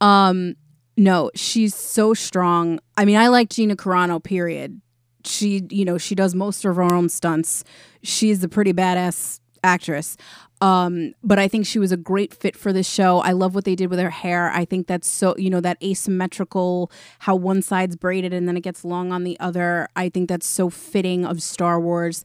[0.00, 0.54] Um,
[0.96, 2.80] no, she's so strong.
[2.96, 4.22] I mean, I like Gina Carano.
[4.22, 4.80] Period.
[5.24, 7.64] She, you know, she does most of her own stunts.
[8.02, 10.16] She's a pretty badass actress.
[10.60, 13.20] Um, but I think she was a great fit for this show.
[13.20, 14.50] I love what they did with her hair.
[14.50, 18.62] I think that's so, you know, that asymmetrical, how one side's braided and then it
[18.62, 19.88] gets long on the other.
[19.94, 22.24] I think that's so fitting of Star Wars.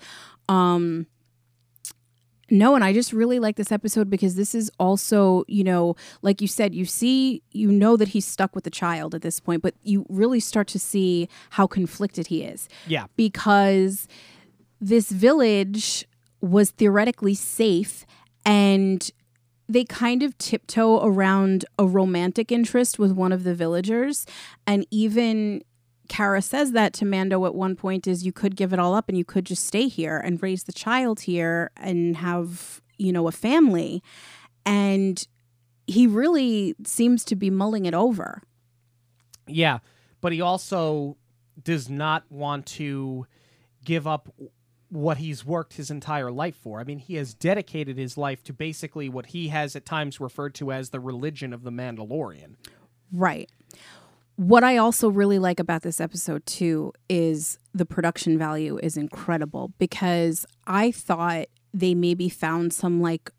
[0.50, 1.06] Um,
[2.51, 6.41] no, and I just really like this episode because this is also, you know, like
[6.41, 9.62] you said, you see, you know that he's stuck with the child at this point,
[9.62, 13.06] but you really start to see how conflicted he is Yeah.
[13.15, 14.08] because
[14.82, 16.06] this village
[16.41, 18.06] was theoretically safe
[18.45, 19.10] and
[19.69, 24.25] they kind of tiptoe around a romantic interest with one of the villagers
[24.67, 25.63] and even
[26.10, 29.08] Cara says that to Mando at one point is you could give it all up
[29.08, 33.28] and you could just stay here and raise the child here and have, you know,
[33.28, 34.04] a family.
[34.66, 35.26] And
[35.88, 38.42] he really seems to be mulling it over.
[39.48, 39.80] Yeah,
[40.22, 41.18] but he also
[41.62, 43.26] does not want to
[43.84, 44.34] give up
[44.89, 46.80] what he's worked his entire life for.
[46.80, 50.54] I mean, he has dedicated his life to basically what he has at times referred
[50.56, 52.56] to as the religion of the Mandalorian.
[53.12, 53.50] Right.
[54.36, 59.74] What I also really like about this episode too is the production value is incredible
[59.78, 63.32] because I thought they maybe found some like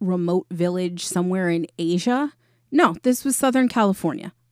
[0.00, 2.32] remote village somewhere in Asia.
[2.70, 4.32] No, this was Southern California.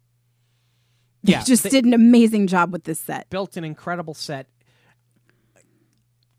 [1.23, 3.29] They Yeah, just they- did an amazing job with this set.
[3.29, 4.47] built an incredible set.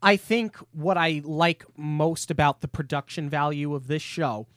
[0.02, 4.48] I think what I like most about the production value of this show,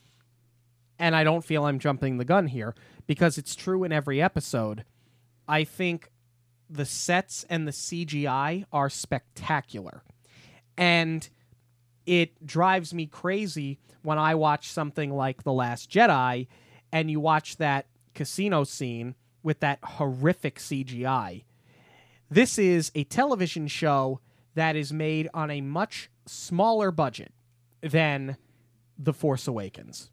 [0.98, 2.74] and I don't feel I'm jumping the gun here
[3.06, 4.84] because it's true in every episode.
[5.48, 6.12] I think
[6.70, 10.04] the sets and the CGI are spectacular.
[10.78, 11.28] And
[12.06, 16.48] it drives me crazy when I watch something like The Last Jedi
[16.92, 21.44] and you watch that casino scene with that horrific CGI.
[22.30, 24.20] This is a television show
[24.56, 27.32] that is made on a much smaller budget
[27.82, 28.38] than
[28.98, 30.10] The Force Awakens.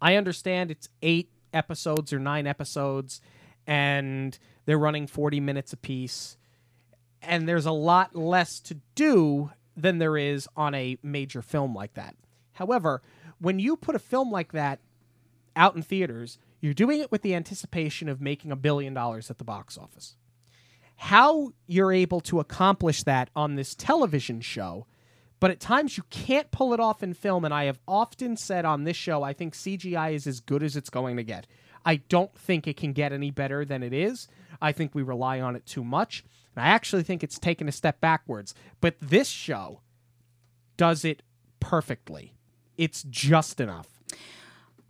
[0.00, 3.20] I understand it's eight episodes or nine episodes,
[3.66, 6.36] and they're running 40 minutes apiece.
[7.22, 11.94] And there's a lot less to do than there is on a major film like
[11.94, 12.14] that.
[12.52, 13.02] However,
[13.38, 14.80] when you put a film like that
[15.56, 19.38] out in theaters, you're doing it with the anticipation of making a billion dollars at
[19.38, 20.16] the box office.
[20.96, 24.86] How you're able to accomplish that on this television show,
[25.40, 27.44] but at times you can't pull it off in film.
[27.44, 30.76] And I have often said on this show, I think CGI is as good as
[30.76, 31.46] it's going to get.
[31.84, 34.28] I don't think it can get any better than it is.
[34.60, 36.24] I think we rely on it too much.
[36.56, 38.54] And I actually think it's taken a step backwards.
[38.80, 39.80] But this show
[40.76, 41.22] does it
[41.60, 42.34] perfectly.
[42.76, 43.88] It's just enough.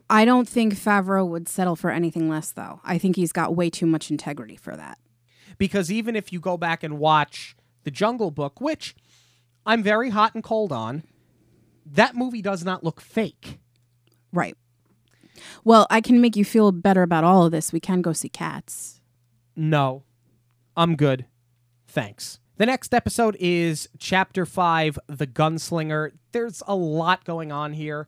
[0.08, 2.80] I don't think Favreau would settle for anything less, though.
[2.84, 4.98] I think he's got way too much integrity for that.
[5.56, 8.94] Because even if you go back and watch The Jungle Book, which
[9.64, 11.04] I'm very hot and cold on,
[11.86, 13.58] that movie does not look fake.
[14.32, 14.56] Right.
[15.64, 17.72] Well, I can make you feel better about all of this.
[17.72, 19.00] We can go see cats.
[19.56, 20.02] No,
[20.76, 21.26] I'm good.
[21.86, 22.40] Thanks.
[22.56, 26.12] The next episode is Chapter 5 The Gunslinger.
[26.32, 28.06] There's a lot going on here.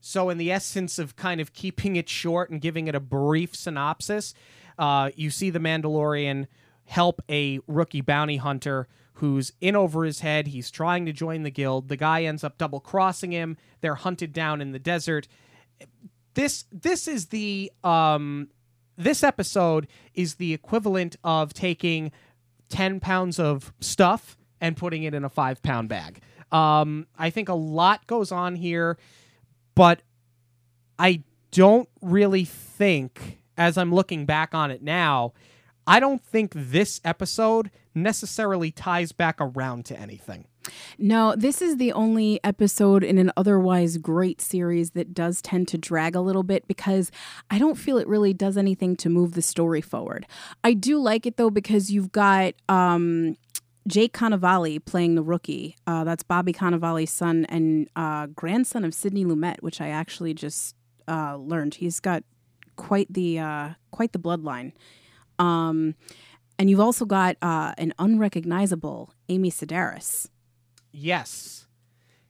[0.00, 3.54] So, in the essence of kind of keeping it short and giving it a brief
[3.54, 4.32] synopsis,
[4.78, 6.46] uh, you see the Mandalorian
[6.86, 10.48] help a rookie bounty hunter who's in over his head.
[10.48, 11.88] He's trying to join the guild.
[11.88, 13.58] The guy ends up double crossing him.
[13.82, 15.28] They're hunted down in the desert.
[16.40, 18.48] This this is the um
[18.96, 22.12] this episode is the equivalent of taking
[22.70, 26.22] 10 pounds of stuff and putting it in a five pound bag.
[26.50, 28.96] Um, I think a lot goes on here,
[29.74, 30.00] but
[30.98, 35.34] I don't really think, as I'm looking back on it now,
[35.86, 40.46] I don't think this episode necessarily ties back around to anything.
[40.98, 45.78] No, this is the only episode in an otherwise great series that does tend to
[45.78, 47.10] drag a little bit because
[47.50, 50.26] I don't feel it really does anything to move the story forward.
[50.62, 53.36] I do like it though because you've got um,
[53.86, 55.76] Jake Cannavale playing the rookie.
[55.86, 60.76] Uh, that's Bobby Cannavale's son and uh, grandson of Sidney Lumet, which I actually just
[61.08, 61.76] uh, learned.
[61.76, 62.22] He's got
[62.76, 64.72] quite the uh, quite the bloodline.
[65.38, 65.94] Um,
[66.58, 70.28] and you've also got uh, an unrecognizable Amy Sedaris.
[70.92, 71.66] Yes.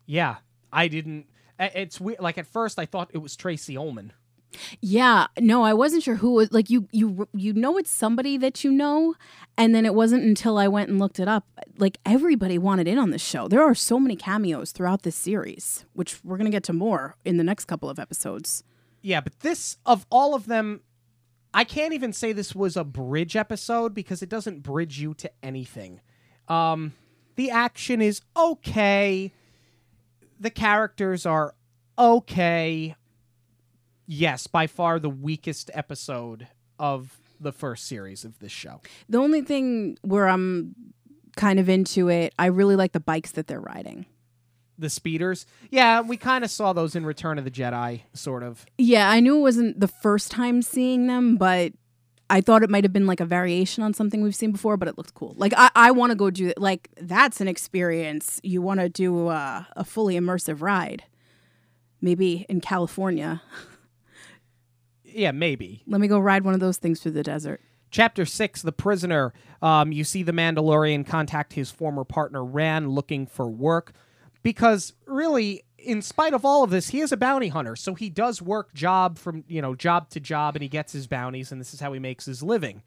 [0.06, 0.36] Yeah.
[0.72, 1.26] I didn't.
[1.58, 2.20] It's weird.
[2.20, 4.12] Like at first, I thought it was Tracey Ullman.
[4.80, 8.64] Yeah, no, I wasn't sure who was like you you you know it's somebody that
[8.64, 9.14] you know
[9.56, 11.46] and then it wasn't until I went and looked it up
[11.78, 13.46] like everybody wanted in on this show.
[13.46, 17.16] There are so many cameos throughout this series, which we're going to get to more
[17.24, 18.64] in the next couple of episodes.
[19.02, 20.80] Yeah, but this of all of them
[21.52, 25.30] I can't even say this was a bridge episode because it doesn't bridge you to
[25.42, 26.00] anything.
[26.48, 26.94] Um
[27.36, 29.32] the action is okay.
[30.38, 31.54] The characters are
[31.98, 32.96] okay.
[34.06, 38.80] Yes, by far the weakest episode of the first series of this show.
[39.08, 40.74] The only thing where I'm
[41.36, 44.06] kind of into it, I really like the bikes that they're riding.
[44.78, 45.46] The speeders?
[45.70, 48.64] Yeah, we kind of saw those in Return of the Jedi, sort of.
[48.78, 51.72] Yeah, I knew it wasn't the first time seeing them, but
[52.30, 54.86] I thought it might have been like a variation on something we've seen before, but
[54.86, 55.34] it looked cool.
[55.36, 56.52] Like I, I want to go do.
[56.56, 58.40] Like that's an experience.
[58.44, 61.02] You want to do a, a fully immersive ride,
[62.00, 63.42] maybe in California.
[65.04, 65.82] yeah, maybe.
[65.88, 67.60] Let me go ride one of those things through the desert.
[67.90, 69.34] Chapter six: The Prisoner.
[69.60, 73.92] Um, you see the Mandalorian contact his former partner Ran, looking for work,
[74.42, 78.10] because really in spite of all of this, he is a bounty hunter, so he
[78.10, 81.60] does work job from you know job to job, and he gets his bounties, and
[81.60, 82.82] this is how he makes his living.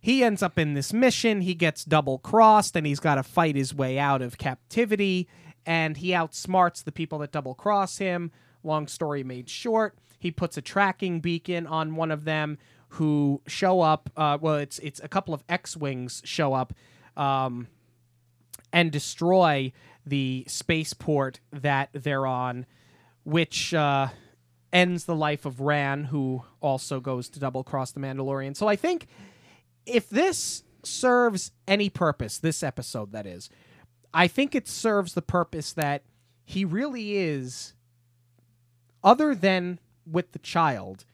[0.00, 1.40] He ends up in this mission.
[1.40, 5.28] He gets double crossed, and he's got to fight his way out of captivity.
[5.64, 8.30] And he outsmarts the people that double cross him.
[8.62, 12.58] Long story made short, he puts a tracking beacon on one of them,
[12.90, 14.10] who show up.
[14.16, 16.72] Uh, well, it's it's a couple of X wings show up.
[17.16, 17.66] Um,
[18.72, 19.72] and destroy
[20.06, 22.64] the spaceport that they're on,
[23.24, 24.08] which uh,
[24.72, 28.56] ends the life of Ran, who also goes to double cross the Mandalorian.
[28.56, 29.06] So I think
[29.84, 33.50] if this serves any purpose, this episode that is,
[34.14, 36.02] I think it serves the purpose that
[36.44, 37.74] he really is,
[39.02, 41.04] other than with the child,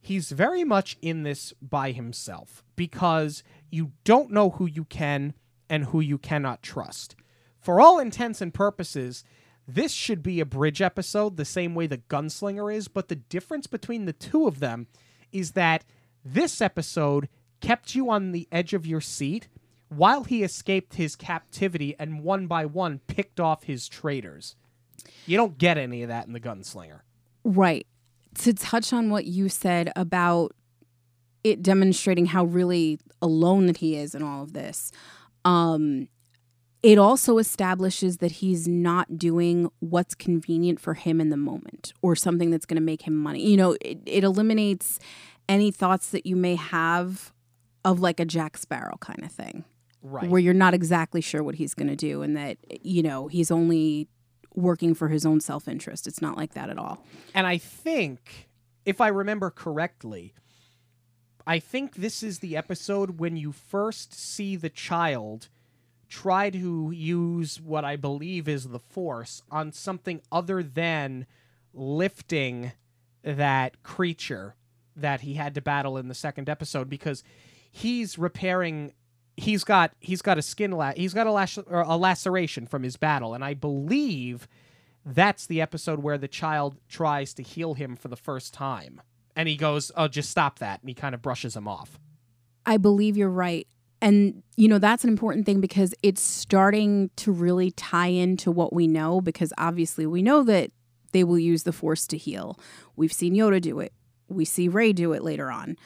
[0.00, 5.34] he's very much in this by himself because you don't know who you can
[5.70, 7.16] and who you cannot trust.
[7.66, 9.24] For all intents and purposes,
[9.66, 13.66] this should be a bridge episode the same way the gunslinger is, but the difference
[13.66, 14.86] between the two of them
[15.32, 15.82] is that
[16.24, 17.28] this episode
[17.60, 19.48] kept you on the edge of your seat
[19.88, 24.54] while he escaped his captivity and one by one picked off his traitors.
[25.26, 27.00] You don't get any of that in the gunslinger.
[27.42, 27.84] Right.
[28.42, 30.54] To touch on what you said about
[31.42, 34.92] it demonstrating how really alone that he is in all of this.
[35.44, 36.06] Um
[36.86, 42.14] it also establishes that he's not doing what's convenient for him in the moment or
[42.14, 43.44] something that's going to make him money.
[43.44, 45.00] You know, it, it eliminates
[45.48, 47.32] any thoughts that you may have
[47.84, 49.64] of like a Jack Sparrow kind of thing.
[50.00, 50.30] Right.
[50.30, 53.50] Where you're not exactly sure what he's going to do and that, you know, he's
[53.50, 54.06] only
[54.54, 56.06] working for his own self interest.
[56.06, 57.04] It's not like that at all.
[57.34, 58.48] And I think,
[58.84, 60.34] if I remember correctly,
[61.48, 65.48] I think this is the episode when you first see the child
[66.08, 71.26] try to use what I believe is the force on something other than
[71.72, 72.72] lifting
[73.22, 74.54] that creature
[74.94, 77.22] that he had to battle in the second episode because
[77.70, 78.92] he's repairing
[79.36, 82.96] he's got he's got a skin la- he's got a, lash- a laceration from his
[82.96, 83.34] battle.
[83.34, 84.48] And I believe
[85.04, 89.02] that's the episode where the child tries to heal him for the first time.
[89.34, 90.80] And he goes oh just stop that.
[90.80, 91.98] And he kind of brushes him off.
[92.64, 93.68] I believe you're right.
[94.02, 98.72] And, you know, that's an important thing because it's starting to really tie into what
[98.72, 100.70] we know because obviously we know that
[101.12, 102.58] they will use the force to heal.
[102.94, 103.92] We've seen Yoda do it.
[104.28, 105.76] We see Rey do it later on.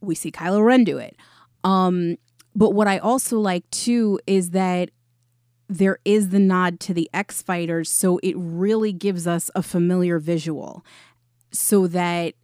[0.00, 1.16] We see Kylo Ren do it.
[1.62, 2.16] Um,
[2.54, 4.90] but what I also like too is that
[5.68, 10.18] there is the nod to the X fighters, so it really gives us a familiar
[10.18, 10.84] visual
[11.50, 12.34] so that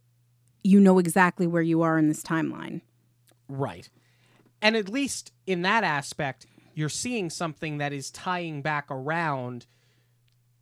[0.63, 2.81] you know exactly where you are in this timeline.
[3.47, 3.89] Right.
[4.65, 9.67] And at least in that aspect, you're seeing something that is tying back around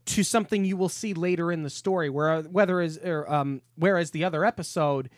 [0.07, 2.09] to something you will see later in the story.
[2.09, 5.09] Where whether is or, um, whereas the other episode,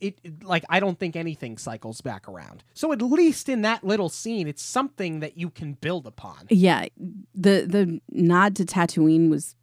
[0.00, 2.64] it it- like I don't think anything cycles back around.
[2.74, 6.46] So at least in that little scene, it's something that you can build upon.
[6.50, 6.86] Yeah,
[7.32, 9.54] the the nod to Tatooine was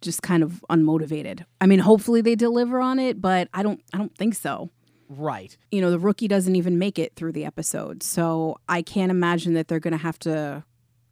[0.00, 1.44] just kind of unmotivated.
[1.60, 4.70] I mean, hopefully they deliver on it, but I don't I don't think so.
[5.08, 5.56] Right.
[5.70, 8.02] You know, the rookie doesn't even make it through the episode.
[8.02, 10.64] So I can't imagine that they're going to have to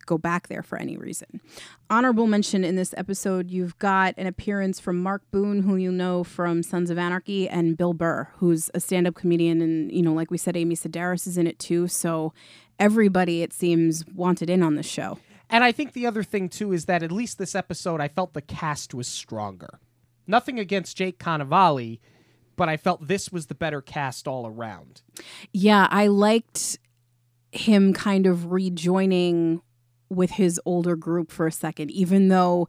[0.07, 1.41] go back there for any reason.
[1.89, 6.25] Honorable mention in this episode, you've got an appearance from Mark Boone, who you know
[6.25, 9.63] from Sons of Anarchy, and Bill Burr, who's a stand up comedian.
[9.63, 11.89] And, you know, like we said, Amy Sedaris is in it too.
[11.89, 12.33] So
[12.79, 15.19] everybody, it seems, wanted in on the show.
[15.49, 18.35] And I think the other thing too is that at least this episode, I felt
[18.35, 19.79] the cast was stronger.
[20.27, 22.01] Nothing against Jake Cannavale,
[22.57, 25.03] but I felt this was the better cast all around.
[25.53, 26.79] Yeah, I liked
[27.53, 29.63] him kind of rejoining
[30.09, 32.69] with his older group for a second, even though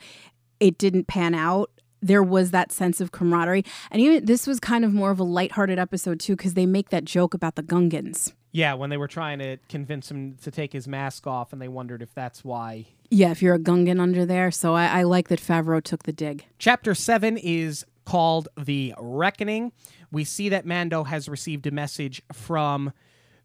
[0.59, 1.71] it didn't pan out.
[2.01, 3.65] There was that sense of camaraderie.
[3.89, 6.89] And even this was kind of more of a lighthearted episode, too, because they make
[6.89, 8.33] that joke about the Gungans.
[8.51, 11.67] Yeah, when they were trying to convince him to take his mask off, and they
[11.67, 12.85] wondered if that's why.
[13.09, 14.51] Yeah, if you're a Gungan under there.
[14.51, 16.45] So I, I like that Favreau took the dig.
[16.59, 19.71] Chapter 7 is called The Reckoning.
[20.11, 22.93] We see that Mando has received a message from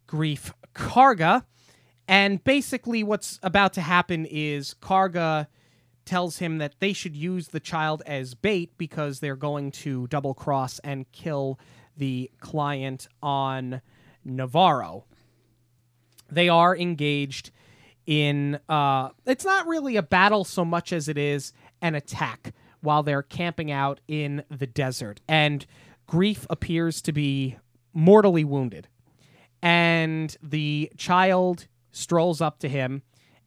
[0.07, 1.45] Greef Karga.
[2.07, 5.47] And basically, what's about to happen is Karga
[6.05, 10.35] tells him that they should use the child as bait because they're going to double
[10.35, 11.59] cross and kill
[11.97, 13.81] the client on
[14.27, 15.05] Nevarro.
[16.31, 17.51] They are engaged
[18.07, 23.03] in uh it's not really a battle so much as it is an attack while
[23.03, 25.21] they're camping out in the desert.
[25.29, 25.67] And
[26.09, 27.57] Greef appears to be
[27.93, 28.89] mortally wounded.
[29.63, 33.03] And the child strolls up to him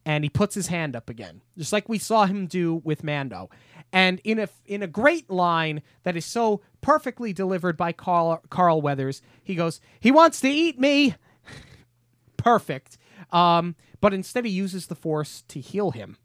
[0.05, 3.49] and he puts his hand up again just like we saw him do with Mando.
[3.91, 8.81] And in a in a great line that is so perfectly delivered by Carl Carl
[8.81, 11.15] Weathers he goes he wants to eat me.
[12.38, 12.97] Perfect.
[13.31, 16.17] Um, but instead he uses the force to heal him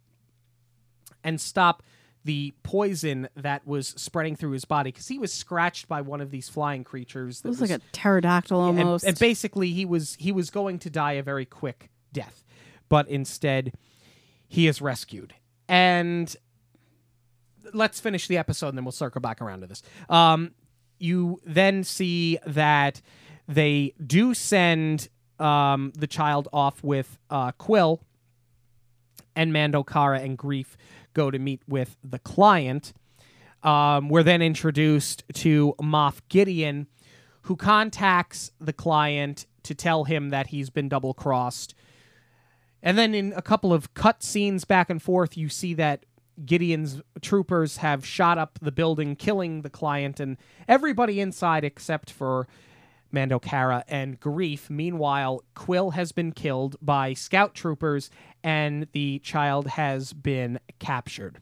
[1.22, 1.82] and stop
[2.29, 6.31] the poison that was spreading through his body because he was scratched by one of
[6.31, 9.03] these flying creatures It that was like a pterodactyl almost.
[9.07, 12.45] and, basically he was he was going to die a very quick death
[12.91, 13.72] but instead
[14.47, 15.33] he is rescued
[15.68, 16.37] and
[17.72, 20.51] let's finish the episode and then we'll circle back around to this um,
[20.99, 23.01] you then see that
[23.49, 25.09] they do send
[25.39, 28.01] um, the child off with uh, Kuiil
[29.35, 30.66] and Mando Cara and Greef
[31.18, 32.92] go to meet with the client.
[33.64, 36.86] Um, we're then introduced to Moff Gideon,
[37.42, 41.74] who contacts the client to tell him that he's been double crossed.
[42.84, 46.06] And then in a couple of cut scenes back and forth, you see that
[46.46, 50.36] Gideon's troopers have shot up the building, killing the client and
[50.68, 52.46] everybody inside except for
[53.10, 54.70] Mando Cara and Greef.
[54.70, 58.08] Meanwhile, Kuiil has been killed by scout troopers
[58.43, 61.41] and the child has been captured.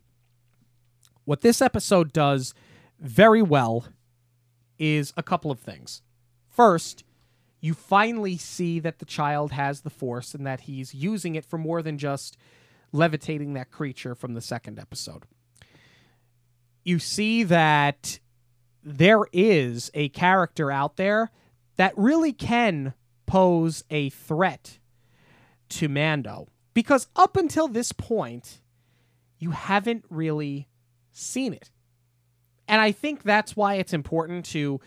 [1.25, 2.55] What this episode does
[3.01, 3.87] very well
[4.79, 6.03] is a couple of things.
[6.49, 7.05] First,
[7.61, 11.59] you finally see that the child has the force and that he's using it for
[11.59, 12.37] more than just
[12.93, 15.25] levitating that creature from the second episode.
[16.85, 18.21] You see that
[18.83, 21.31] there is a character out there
[21.77, 22.95] that really can
[23.27, 24.79] pose a threat
[25.71, 26.47] to Mando.
[26.77, 28.61] Because up until this point,
[29.39, 30.69] you haven't really
[31.11, 31.71] seen it.
[32.69, 34.79] And I think that's why it's important to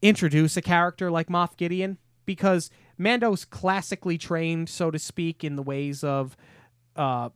[0.00, 5.62] introduce a character like Moff Gideon because Mando's classically trained, so to speak, in the
[5.62, 6.38] ways of
[6.96, 7.28] uh,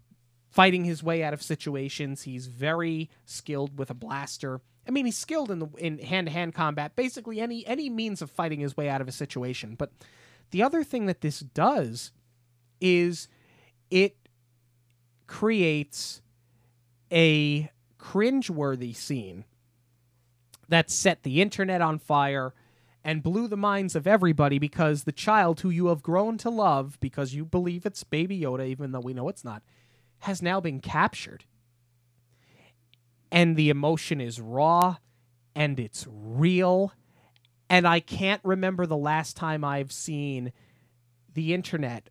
[0.49, 2.23] fighting his way out of situations.
[2.23, 4.63] He's very skilled with a blaster.
[4.87, 8.61] I mean, he's skilled in the in hand-to-hand combat, basically any any means of fighting
[8.61, 9.75] his way out of a situation.
[9.75, 9.93] But
[10.53, 12.13] the other thing that this does
[12.81, 13.29] is
[13.91, 14.17] it
[15.27, 16.23] creates
[17.13, 19.45] a cringeworthy scene
[20.69, 22.55] that set the internet on fire
[23.05, 26.99] and blew the minds of everybody because the child who you have grown to love
[27.01, 29.63] because you believe it's baby Yoda even though we know it's not
[30.21, 31.45] has now been captured.
[33.31, 34.97] And the emotion is raw
[35.55, 36.93] and it's real
[37.71, 40.53] and I can't remember the last time I've seen
[41.35, 42.09] the internet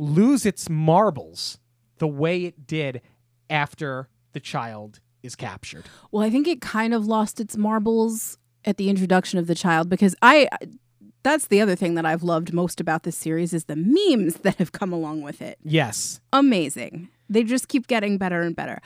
[0.00, 1.58] lose its marbles
[1.98, 3.02] the way it did
[3.50, 5.84] after the child is captured.
[6.10, 9.88] Well, I think it kind of lost its marbles at the introduction of the child
[9.88, 10.48] because I
[11.22, 14.56] that's the other thing that I've loved most about this series is the memes that
[14.56, 15.58] have come along with it.
[15.62, 16.20] Yes.
[16.32, 17.10] Amazing.
[17.28, 18.80] They just keep getting better and better.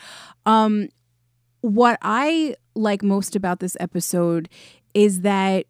[0.45, 0.89] Um
[1.61, 4.49] what I like most about this episode
[4.95, 5.67] is that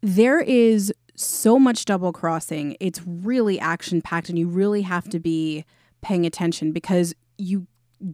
[0.00, 2.76] there is so much double crossing.
[2.80, 5.64] It's really action packed and you really have to be
[6.02, 7.66] paying attention because you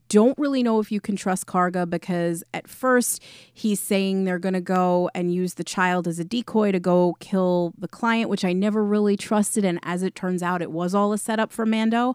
[0.09, 3.23] don't really know if you can trust Karga because at first
[3.53, 7.17] he's saying they're going to go and use the child as a decoy to go
[7.19, 9.65] kill the client, which I never really trusted.
[9.65, 12.15] And as it turns out, it was all a setup for Mando.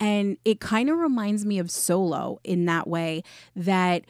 [0.00, 3.22] And it kind of reminds me of Solo in that way
[3.54, 4.04] that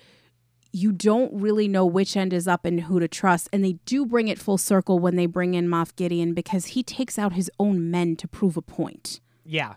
[0.74, 3.48] you don't really know which end is up and who to trust.
[3.52, 6.82] And they do bring it full circle when they bring in Moff Gideon because he
[6.82, 9.20] takes out his own men to prove a point.
[9.44, 9.74] Yeah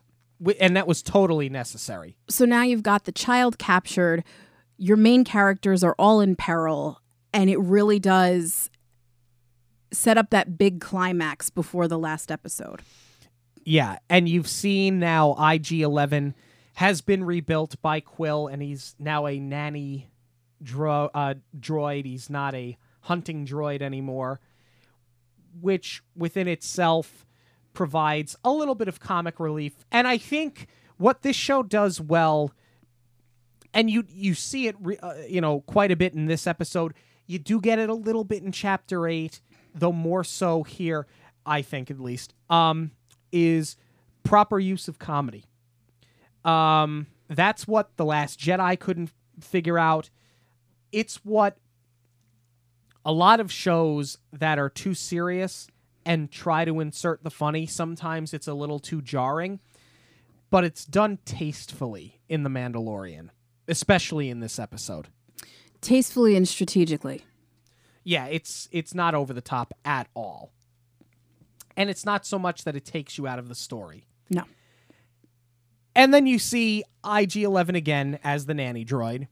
[0.60, 2.18] and that was totally necessary.
[2.30, 4.24] So now you've got the child captured.
[4.78, 7.02] Your main characters are all in peril,
[7.34, 8.70] and it really does
[9.92, 12.82] set up that big climax before the last episode.
[13.64, 16.36] Yeah, and you've seen now IG 11
[16.76, 20.10] has been rebuilt by Kuiil, and he's now a nanny
[20.62, 22.06] dro- uh, droid.
[22.06, 24.40] He's not a hunting droid anymore,
[25.60, 27.26] which within itself
[27.74, 29.86] provides a little bit of comic relief.
[29.92, 32.54] And I think what this show does well,
[33.74, 36.94] and you you see it, uh, you know, quite a bit in this episode.
[37.28, 39.42] You do get it a little bit in chapter eight,
[39.76, 41.06] though more so here.
[41.46, 42.92] I think at least um,
[43.32, 43.78] is
[44.24, 45.46] proper use of comedy.
[46.44, 50.10] Um, that's what the Last Jedi couldn't figure out.
[50.92, 51.58] It's what
[53.06, 55.68] a lot of shows that are too serious
[56.06, 57.66] and try to insert the funny.
[57.66, 59.60] Sometimes it's a little too jarring,
[60.50, 63.30] but it's done tastefully in The Mandalorian,
[63.68, 65.08] especially in this episode.
[65.82, 67.26] Tastefully and strategically.
[68.04, 70.52] Yeah, it's it's not over the top at all.
[71.76, 74.08] And it's not so much that it takes you out of the story.
[74.30, 74.44] No.
[75.96, 79.28] And then you see IG-11 again as the nanny droid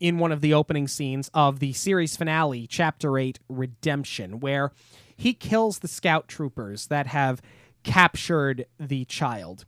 [0.00, 4.72] in one of the opening scenes of the series finale, Chapter 8 Redemption, where
[5.16, 7.42] he kills the scout troopers that have
[7.82, 9.64] captured the child.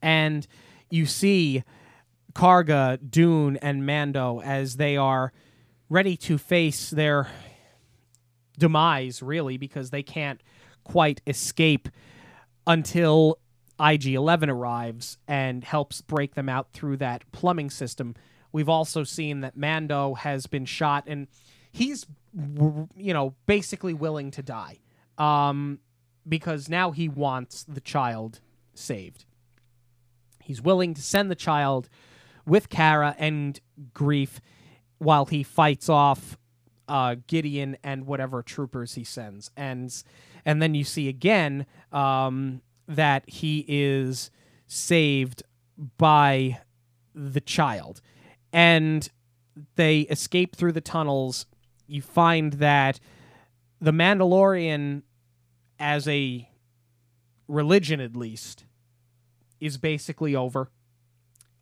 [0.00, 0.46] And
[0.90, 1.64] you see
[2.34, 5.32] Karga, Dune, and Mando as they are
[5.88, 7.28] ready to face their
[8.58, 10.42] demise, really, because they can't
[10.84, 11.88] quite escape
[12.66, 13.38] until
[13.80, 18.14] IG 11 arrives and helps break them out through that plumbing system.
[18.54, 21.26] We've also seen that Mando has been shot, and
[21.72, 24.78] he's you know basically willing to die
[25.18, 25.80] um,
[26.28, 28.38] because now he wants the child
[28.72, 29.24] saved.
[30.40, 31.88] He's willing to send the child
[32.46, 33.58] with Cara and
[33.92, 34.38] Greef
[34.98, 36.38] while he fights off
[36.86, 39.92] uh, Gideon and whatever troopers he sends, and
[40.44, 44.30] and then you see again um, that he is
[44.68, 45.42] saved
[45.98, 46.60] by
[47.16, 48.00] the child,
[48.54, 49.10] and
[49.74, 51.44] they escape through the tunnels.
[51.88, 53.00] You find that
[53.80, 55.02] the Mandalorian,
[55.80, 56.48] as a
[57.48, 58.64] religion at least,
[59.60, 60.70] is basically over.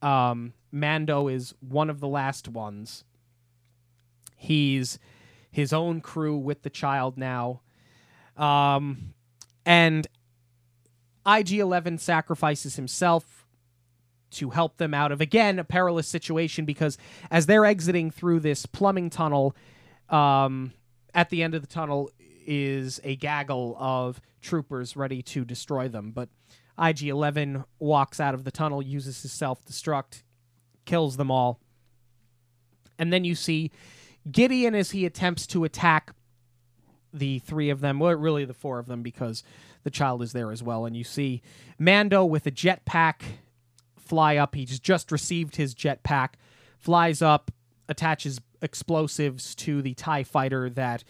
[0.03, 3.05] Um, Mando is one of the last ones.
[4.37, 4.99] He's
[5.51, 7.63] his own crew with the child now.
[8.37, 9.15] Um,
[9.65, 10.07] and
[11.27, 13.42] IG 11 sacrifices himself
[14.33, 16.99] to help them out of, again, a perilous situation because
[17.31, 19.55] as they're exiting through this plumbing tunnel,
[20.09, 20.73] um,
[21.15, 22.11] at the end of the tunnel
[22.47, 26.11] is a gaggle of troopers ready to destroy them.
[26.11, 26.29] But
[26.83, 30.23] IG 11 walks out of the tunnel, uses his self destruct,
[30.85, 31.61] kills them all.
[32.99, 33.71] And then you see
[34.31, 36.15] Gideon as he attempts to attack
[37.13, 39.43] the three of them, well, really the four of them, because
[39.85, 40.87] the child is there as well.
[40.87, 41.43] And you see
[41.79, 43.23] Mando with a jetpack
[44.05, 44.55] fly up.
[44.55, 46.35] He's just received his jetpack,
[46.79, 47.51] flies up,
[47.89, 51.05] attaches explosives to the TIE fighter that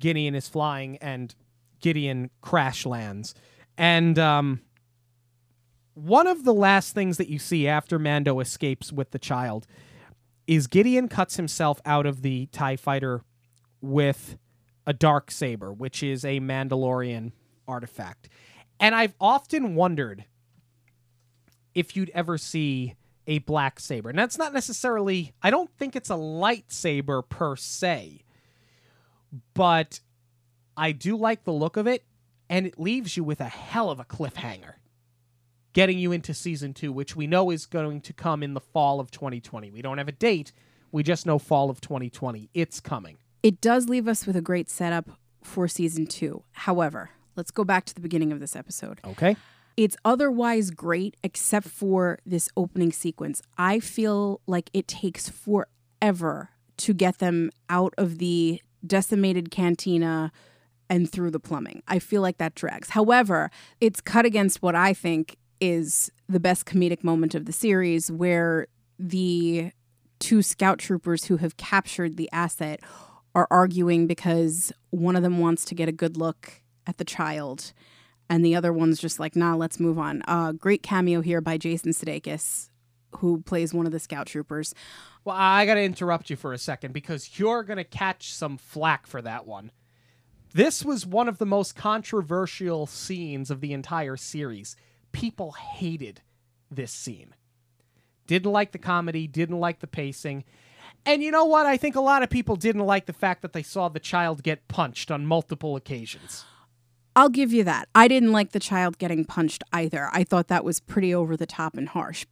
[0.00, 1.34] Gideon is flying, and
[1.80, 3.34] Gideon crash lands.
[3.78, 4.60] And um,
[5.94, 9.66] one of the last things that you see after Mando escapes with the child
[10.46, 13.22] is Gideon cuts himself out of the TIE fighter
[13.80, 14.36] with
[14.86, 17.32] a dark saber, which is a Mandalorian
[17.66, 18.28] artifact.
[18.78, 20.24] And I've often wondered
[21.76, 22.94] if you'd ever see
[23.26, 24.08] a black saber.
[24.08, 28.24] And that's not necessarily, I don't think it's a lightsaber per se,
[29.52, 30.00] but
[30.74, 32.04] I do like the look of it,
[32.48, 34.74] and it leaves you with a hell of a cliffhanger
[35.74, 38.98] getting you into season two, which we know is going to come in the fall
[38.98, 39.70] of 2020.
[39.70, 40.52] We don't have a date,
[40.90, 42.48] we just know fall of 2020.
[42.54, 43.18] It's coming.
[43.42, 45.10] It does leave us with a great setup
[45.42, 46.42] for season two.
[46.52, 49.00] However, let's go back to the beginning of this episode.
[49.04, 49.36] Okay.
[49.76, 53.42] It's otherwise great except for this opening sequence.
[53.58, 60.32] I feel like it takes forever to get them out of the decimated cantina
[60.88, 61.82] and through the plumbing.
[61.88, 62.90] I feel like that drags.
[62.90, 63.50] However,
[63.80, 68.68] it's cut against what I think is the best comedic moment of the series where
[68.98, 69.72] the
[70.18, 72.80] two scout troopers who have captured the asset
[73.34, 77.72] are arguing because one of them wants to get a good look at the child
[78.28, 81.56] and the other one's just like nah let's move on uh, great cameo here by
[81.56, 82.70] jason sudeikis
[83.18, 84.74] who plays one of the scout troopers
[85.24, 88.56] Well, I got to interrupt you for a second because you're going to catch some
[88.58, 89.72] flack for that one.
[90.54, 94.76] This was one of the most controversial scenes of the entire series.
[95.10, 96.22] People hated
[96.70, 97.34] this scene.
[98.28, 100.44] Didn't like the comedy, didn't like the pacing.
[101.04, 101.66] And you know what?
[101.66, 104.42] I think a lot of people didn't like the fact that they saw the child
[104.42, 106.44] get punched on multiple occasions.
[107.16, 107.88] I'll give you that.
[107.94, 110.08] I didn't like the child getting punched either.
[110.12, 112.26] I thought that was pretty over the top and harsh.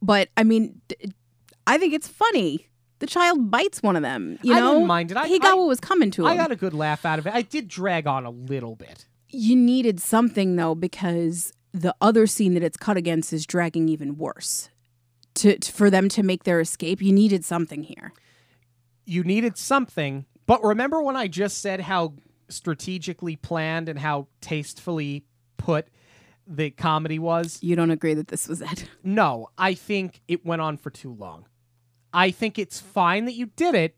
[0.00, 0.80] But I mean,
[1.66, 2.68] I think it's funny.
[2.98, 4.38] The child bites one of them.
[4.42, 5.16] You I know, didn't mind it.
[5.16, 6.28] I- he got I- what was coming to him.
[6.28, 7.34] I got a good laugh out of it.
[7.34, 9.06] I did drag on a little bit.
[9.28, 14.16] you needed something though because the other scene that it's cut against is dragging even
[14.16, 14.70] worse.
[15.34, 18.12] To, to for them to make their escape, you needed something here.
[19.04, 20.24] you needed something.
[20.46, 22.14] But remember when I just said how
[22.48, 25.24] strategically planned and how tastefully
[25.56, 25.88] put
[26.46, 27.58] the comedy was?
[27.62, 28.88] You don't agree that this was it?
[29.02, 31.46] No, I think it went on for too long.
[32.12, 33.96] I think it's fine that you did it,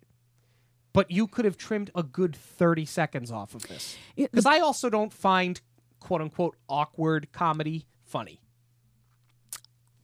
[0.93, 3.97] but you could have trimmed a good 30 seconds off of this.
[4.17, 5.61] Because I also don't find
[6.01, 8.41] quote unquote awkward comedy funny.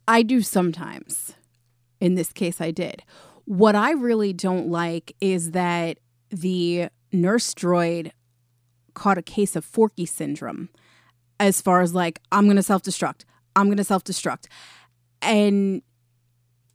[0.07, 1.35] I do sometimes.
[2.01, 3.03] In this case, I did.
[3.47, 5.99] What I really don't like is that
[6.31, 8.13] the nurse droid
[8.95, 10.69] caught a case of Forky syndrome
[11.41, 13.25] as far as like, I'm going to self destruct.
[13.57, 14.47] I'm going to self destruct.
[15.21, 15.83] And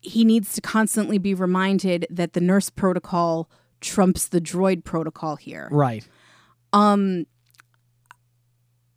[0.01, 3.49] he needs to constantly be reminded that the nurse protocol
[3.82, 5.67] trumps the droid protocol here.
[5.72, 6.07] Right.
[6.74, 7.26] Um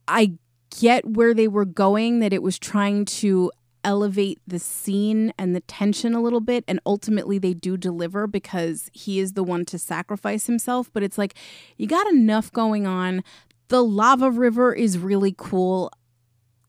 [0.09, 0.35] I
[0.81, 3.51] get where they were going that it was trying to
[3.85, 8.91] elevate the scene and the tension a little bit and ultimately they do deliver because
[8.93, 11.35] he is the one to sacrifice himself but it's like
[11.77, 13.23] you got enough going on
[13.69, 15.91] the lava river is really cool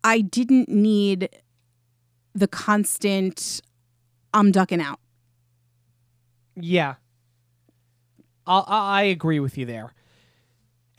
[0.04, 1.30] i didn't need
[2.34, 3.62] the constant
[4.34, 5.00] i'm ducking out
[6.56, 6.96] Yeah.
[8.46, 9.94] I I agree with you there.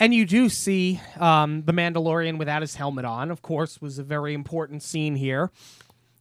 [0.01, 4.03] And you do see um, the Mandalorian without his helmet on, of course, was a
[4.03, 5.53] very important scene here.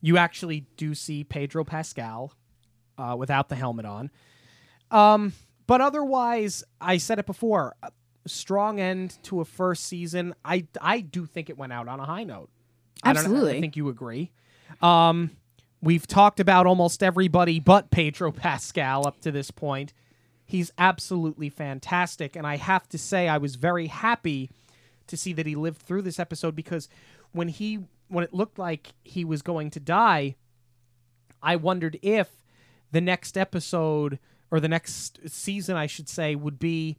[0.03, 2.33] You actually do see Pedro Pascal
[2.97, 4.11] uh, without the helmet on.
[4.91, 5.31] Um,
[5.65, 7.73] but otherwise, I said it before.
[8.27, 10.35] Strong end to a first season.
[10.43, 12.49] I I do think it went out on a high note.
[13.01, 13.57] I Absolutely.
[13.57, 14.33] I think you agree.
[14.81, 15.31] Um,
[15.81, 19.93] we've talked about almost everybody but Pedro Pascal up to this point.
[20.43, 24.49] He's absolutely fantastic, and I have to say, I was very happy
[25.07, 26.89] to see that he lived through this episode because
[27.31, 30.35] when he when it looked like he was going to die,
[31.41, 32.29] I wondered if
[32.91, 34.19] the next episode
[34.51, 36.97] or the next season, I should say, would be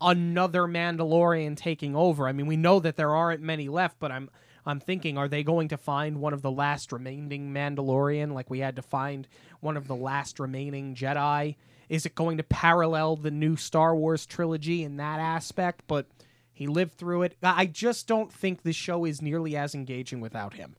[0.00, 2.26] another Mandalorian taking over.
[2.26, 4.30] I mean, we know that there aren't many left, but I'm
[4.66, 8.60] I'm thinking, are they going to find one of the last remaining Mandalorian, like we
[8.60, 9.28] had to find
[9.60, 11.56] one of the last remaining Jedi?
[11.90, 15.82] Is it going to parallel the new Star Wars trilogy in that aspect?
[15.86, 16.06] But
[16.54, 17.36] he lived through it.
[17.42, 20.76] I just don't think this show is nearly as engaging without him.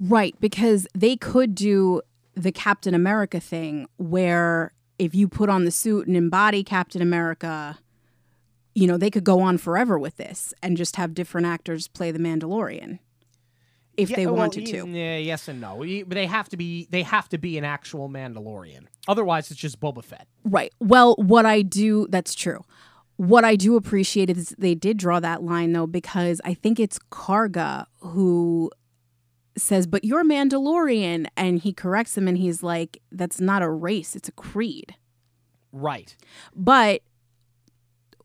[0.00, 2.02] Right, because they could do
[2.34, 7.78] the Captain America thing where if you put on the suit and embody Captain America,
[8.74, 12.10] you know, they could go on forever with this and just have different actors play
[12.10, 12.98] the Mandalorian
[13.96, 14.88] if Yeah, they well, wanted to.
[14.88, 15.84] Yeah, yes and no.
[16.06, 18.86] But they have to be they have to be an actual Mandalorian.
[19.08, 20.26] Otherwise, it's just Boba Fett.
[20.44, 20.72] Right.
[20.80, 22.64] Well, what I do, that's true.
[23.22, 26.98] What I do appreciate is they did draw that line though, because I think it's
[27.12, 28.68] Karga who
[29.56, 31.28] says, But you're Mandalorian.
[31.36, 34.96] And he corrects him and he's like, That's not a race, it's a creed.
[35.70, 36.16] Right.
[36.56, 37.02] But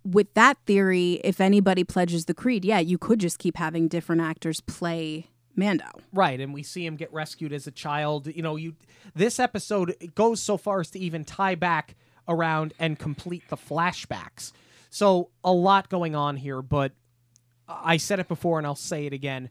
[0.04, 4.24] with that theory, if anybody pledges the creed, yeah, you could just keep having different
[4.24, 5.92] actors play Mando.
[6.12, 8.26] Right, and we see him get rescued as a child.
[8.26, 8.74] You know, you
[9.14, 11.96] this episode goes so far as to even tie back
[12.28, 14.54] around and complete the flashbacks.
[14.90, 16.94] So a lot going on here, but
[17.68, 19.50] I said it before and I'll say it again.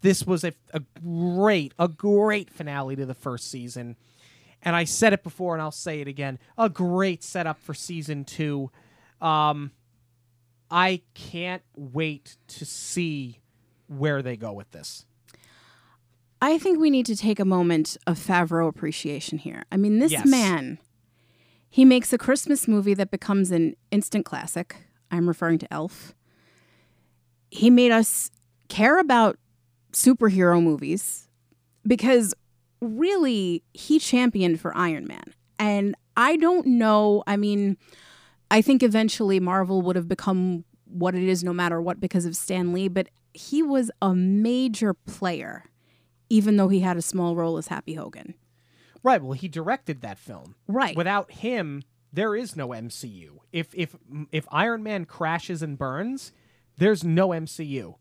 [0.00, 3.96] This was a, a great, a great finale to the first season.
[4.62, 6.38] And I said it before and I'll say it again.
[6.56, 8.70] A great setup for season two.
[9.20, 9.72] Um,
[10.70, 13.40] I can't wait to see
[13.88, 15.04] where they go with this.
[16.40, 19.64] I think we need to take a moment of Favreau appreciation here.
[19.70, 20.26] I mean, this Yes.
[20.26, 20.78] man,
[21.72, 24.76] he makes a Christmas movie that becomes an instant classic.
[25.10, 26.14] I'm referring to Elf.
[27.50, 28.30] He made us
[28.68, 29.38] care about
[29.90, 31.28] superhero movies
[31.86, 32.34] because
[32.82, 35.24] really he championed for Iron Man.
[35.58, 37.78] And I don't know, I mean,
[38.50, 42.36] I think eventually Marvel would have become what it is no matter what because of
[42.36, 45.64] Stan Lee, but he was a major player
[46.28, 48.34] even though he had a small role as Happy Hogan.
[49.02, 49.22] Right.
[49.22, 50.54] Well, he directed that film.
[50.68, 50.96] Right.
[50.96, 51.82] Without him,
[52.12, 53.38] there is no MCU.
[53.52, 53.96] If if
[54.30, 56.32] if Iron Man crashes and burns,
[56.78, 57.96] there's no MCU.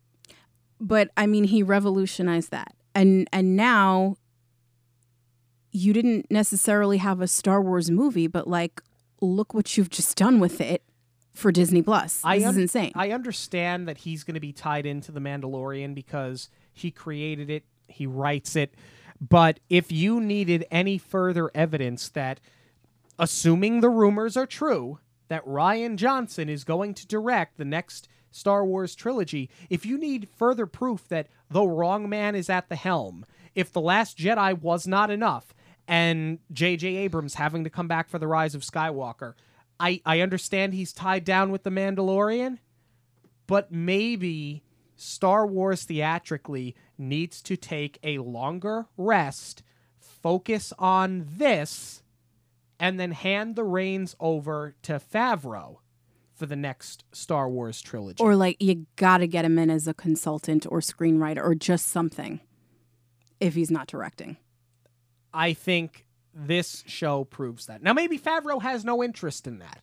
[0.79, 2.75] but I mean he revolutionized that.
[2.93, 4.15] And and now
[5.71, 8.81] you didn't necessarily have a Star Wars movie, but like
[9.21, 10.83] look what you've just done with it
[11.33, 12.15] for Disney Plus.
[12.15, 12.91] This I is insane.
[12.95, 17.63] I understand that he's going to be tied into the Mandalorian because he created it,
[17.87, 18.73] he writes it.
[19.21, 22.39] But if you needed any further evidence that,
[23.19, 28.65] assuming the rumors are true, that Rian Johnson is going to direct the next Star
[28.65, 33.25] Wars trilogy, if you need further proof that the wrong man is at the helm,
[33.53, 35.53] if The Last Jedi was not enough,
[35.87, 36.95] and J.J.
[36.95, 39.33] Abrams having to come back for The Rise of Skywalker,
[39.79, 42.57] I, I understand he's tied down with The Mandalorian,
[43.45, 44.63] but maybe
[45.01, 49.63] Star Wars theatrically needs to take a longer rest,
[49.97, 52.03] focus on this,
[52.79, 55.77] and then hand the reins over to Favreau
[56.35, 58.23] for the next Star Wars trilogy.
[58.23, 61.87] or like you got to get him in as a consultant or screenwriter or just
[61.87, 62.39] something
[63.39, 64.37] if he's not directing.
[65.33, 67.81] I think this show proves that.
[67.81, 69.81] Now, maybe Favreau has no interest in that.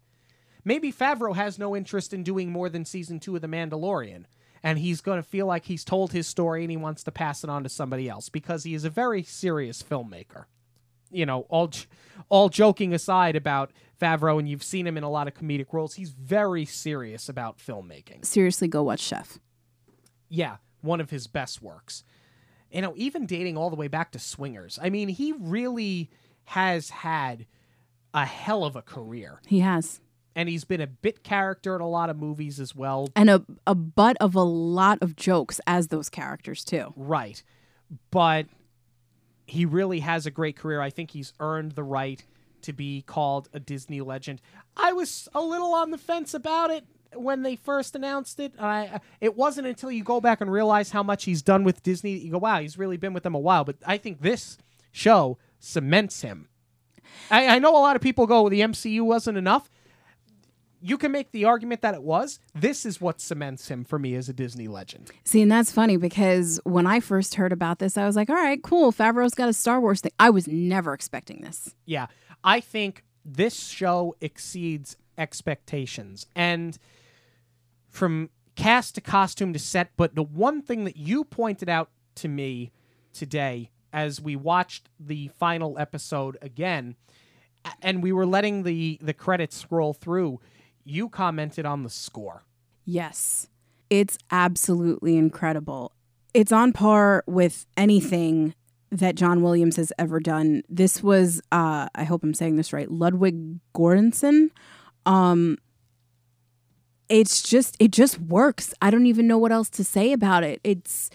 [0.64, 4.24] Maybe Favreau has no interest in doing more than season two of The Mandalorian.
[4.62, 7.44] And he's going to feel like he's told his story and he wants to pass
[7.44, 10.44] it on to somebody else because he is a very serious filmmaker.
[11.10, 11.86] You know, all j-
[12.28, 15.94] all joking aside about Favreau, and you've seen him in a lot of comedic roles,
[15.94, 18.24] he's very serious about filmmaking.
[18.24, 19.38] Seriously, go watch Chef.
[20.28, 22.04] Yeah, one of his best works.
[22.70, 24.78] You know, even dating all the way back to Swingers.
[24.82, 26.10] I mean, he really
[26.44, 27.46] has had
[28.12, 29.40] a hell of a career.
[29.46, 30.00] He has.
[30.38, 33.08] And he's been a bit character in a lot of movies as well.
[33.16, 36.94] And a, a butt of a lot of jokes as those characters, too.
[36.94, 37.42] Right.
[38.12, 38.46] But
[39.46, 40.80] he really has a great career.
[40.80, 42.24] I think he's earned the right
[42.62, 44.40] to be called a Disney legend.
[44.76, 46.84] I was a little on the fence about it
[47.14, 48.52] when they first announced it.
[48.60, 52.14] I it wasn't until you go back and realize how much he's done with Disney
[52.14, 54.56] that you go, "Wow, he's really been with them a while." But I think this
[54.92, 56.48] show cements him
[57.30, 59.70] I, I know a lot of people go, the MCU wasn't enough.
[60.80, 62.38] You can make the argument that it was.
[62.54, 65.10] This is what cements him for me as a Disney legend.
[65.24, 68.36] See, and that's funny because when I first heard about this, I was like, all
[68.36, 68.92] right, cool.
[68.92, 70.12] Favreau's got a Star Wars thing.
[70.18, 71.74] I was never expecting this.
[71.84, 72.06] Yeah.
[72.44, 76.26] I think this show exceeds expectations.
[76.36, 76.78] And
[77.88, 82.28] from cast to costume to set, but the one thing that you pointed out to
[82.28, 82.72] me
[83.12, 86.96] today as we watched the final episode again
[87.82, 90.40] and we were letting the the credits scroll through,
[90.90, 92.44] you commented on the score.
[92.84, 93.48] Yes.
[93.90, 95.92] It's absolutely incredible.
[96.34, 98.54] It's on par with anything
[98.90, 100.62] that John Williams has ever done.
[100.68, 104.50] This was uh I hope I'm saying this right, Ludwig Göransson.
[105.04, 105.58] Um
[107.08, 108.72] it's just it just works.
[108.80, 110.60] I don't even know what else to say about it.
[110.64, 111.10] It's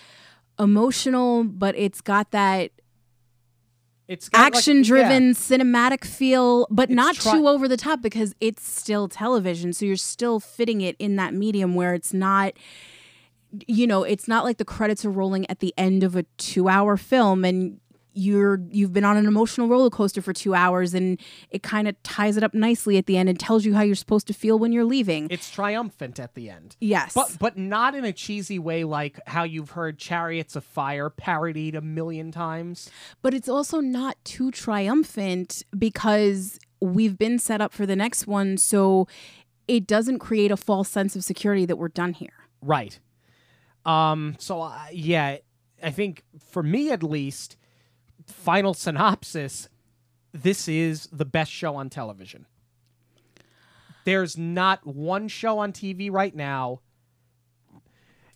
[0.59, 2.71] emotional, but it's got that
[4.08, 5.34] It's got, like- action driven yeah.
[5.34, 9.74] cinematic feel, but It's not tri- too over the top because it's still television.
[9.74, 12.54] So you're still fitting it in that medium where it's not
[13.68, 16.97] you know, it's not like the credits are rolling at the end of a 2-hour
[16.97, 17.80] film and
[18.14, 22.01] you're you've been on an emotional roller coaster for 2 hours and it kind of
[22.03, 24.57] ties it up nicely at the end and tells you how you're supposed to feel
[24.59, 25.28] when you're leaving.
[25.30, 26.76] It's triumphant at the end.
[26.80, 27.14] yes.
[27.14, 31.76] But but not in a cheesy way like how you've heard Chariots of Fire parodied
[31.76, 32.89] a million times.
[33.22, 38.57] but it's also not too triumphant because we've been set up for the next one
[38.57, 39.07] so
[39.68, 42.99] it doesn't create a false sense of security that we're done here Right.
[43.86, 44.36] Um.
[44.39, 45.38] So uh, yeah,
[45.84, 47.57] I think for me at least,
[48.28, 49.69] final synopsis:
[50.34, 52.45] this is the best show on television.
[54.05, 56.82] There's not one show on TV right now.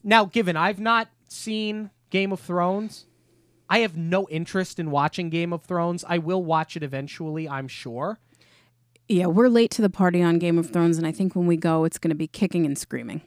[0.03, 3.05] Now, given I've not seen Game of Thrones,
[3.69, 6.05] I have no interest in watching Game of Thrones.
[6.07, 8.19] I will watch it eventually, I'm sure.
[9.09, 11.55] yeah we're late to the party on game of thrones and i think when we
[11.55, 13.21] go it's going to be kicking and screaming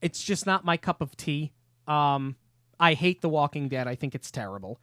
[0.00, 1.50] it's just not my cup of tea.
[1.88, 2.36] Um,
[2.78, 3.88] I hate The Walking Dead.
[3.88, 4.80] I think it's terrible.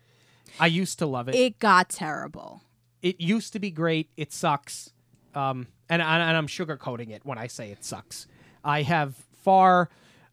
[0.60, 1.36] I used to love it.
[1.36, 2.62] It, got terrible
[3.02, 4.10] It used to be great.
[4.18, 4.92] It sucks.
[5.34, 8.28] Um, and, and and I'm sugarcoating it when I say it sucks.
[8.64, 9.90] I have far,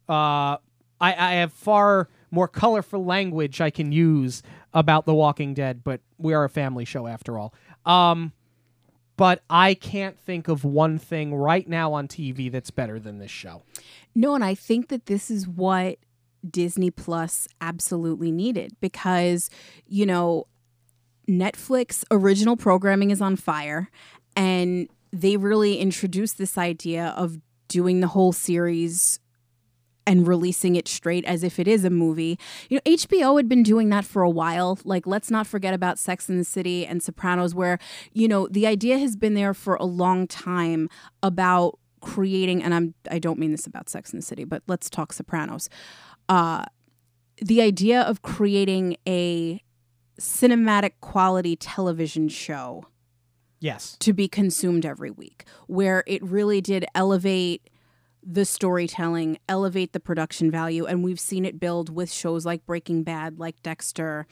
[0.09, 0.59] uh, I
[1.01, 4.41] I have far more colorful language I can use
[4.73, 7.53] about The Walking Dead, but we are a family show after all.
[7.85, 8.31] Um,
[9.15, 13.29] but I can't think of one thing right now on TV that's better than this
[13.29, 13.61] show.
[14.15, 15.99] No, and I think that this is what
[16.49, 19.49] Disney Plus absolutely needed because,
[19.85, 20.47] you know,
[21.27, 23.89] Netflix original programming is on fire
[24.35, 29.19] and they really introduced this idea of doing the whole series
[30.05, 32.37] and releasing it straight as if it is a movie.
[32.69, 34.77] You know, HBO had been doing that for a while.
[34.83, 37.79] Like, let's not forget about Sex and the City and Sopranos, where,
[38.11, 40.89] you know, the idea has been there for a long time
[41.21, 44.89] about creating, and I'm I don't mean this about Sex and the City, but let's
[44.89, 45.69] talk Sopranos.
[46.29, 46.65] Uh
[47.41, 49.61] the idea of creating a
[50.19, 52.85] cinematic quality television show
[53.59, 53.97] Yes.
[54.01, 57.69] to be consumed every week, where it really did elevate
[58.21, 63.03] the storytelling, elevate the production value, and we've seen it build with shows like Breaking
[63.03, 64.27] Bad, like Dexter,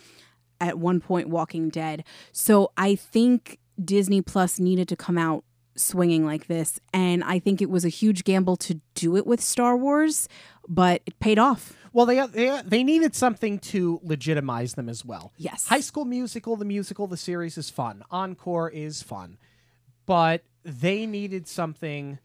[0.61, 2.03] at one point Walking Dead.
[2.31, 5.43] So I think Disney Plus needed to come out
[5.75, 9.41] swinging like this, and I think it was a huge gamble to do it with
[9.41, 10.29] Star Wars,
[10.69, 11.73] but it paid off.
[11.93, 15.33] Well, they, they they needed something to legitimize them as well.
[15.37, 15.67] Yes.
[15.67, 18.03] High School Musical, the musical, the series is fun.
[18.09, 19.37] Encore is fun,
[20.05, 22.19] but they needed something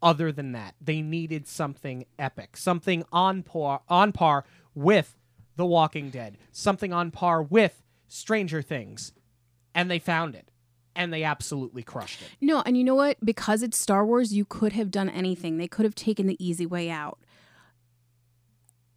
[0.00, 0.74] other than that.
[0.80, 4.44] They needed something epic, something on par on par
[4.74, 5.18] with
[5.56, 9.12] The Walking Dead, something on par with Stranger Things,
[9.74, 10.50] and they found it,
[10.96, 12.28] and they absolutely crushed it.
[12.40, 13.18] No, and you know what?
[13.22, 15.58] Because it's Star Wars, you could have done anything.
[15.58, 17.18] They could have taken the easy way out.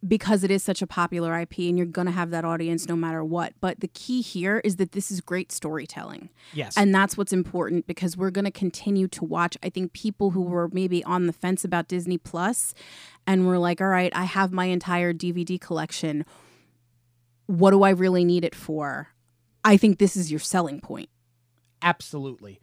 [0.06, 2.96] Because it is such a popular IP and you're going to have that audience no
[2.96, 3.52] matter what.
[3.60, 6.28] But the key here is that this is great storytelling.
[6.52, 9.56] Yes, And that's what's important because we're going to continue to watch.
[9.62, 12.74] I think people who were maybe on the fence about Disney Plus
[13.28, 16.24] and were like, all right, I have my entire DVD collection.
[17.46, 19.08] What do I really need it for?
[19.64, 21.10] I think this is your selling point.
[21.80, 22.60] Absolutely.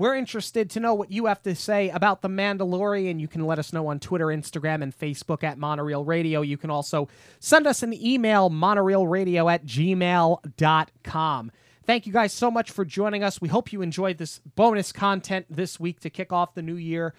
[0.00, 3.20] We're interested to know what you have to say about The Mandalorian.
[3.20, 6.40] You can let us know on Twitter, Instagram, and Facebook at Monorail Radio.
[6.40, 7.06] You can also
[7.38, 11.52] send us an email, monorailradio at gmail.com.
[11.84, 13.42] Thank you guys so much for joining us.
[13.42, 17.12] We hope you enjoyed this bonus content this week to kick off the new year.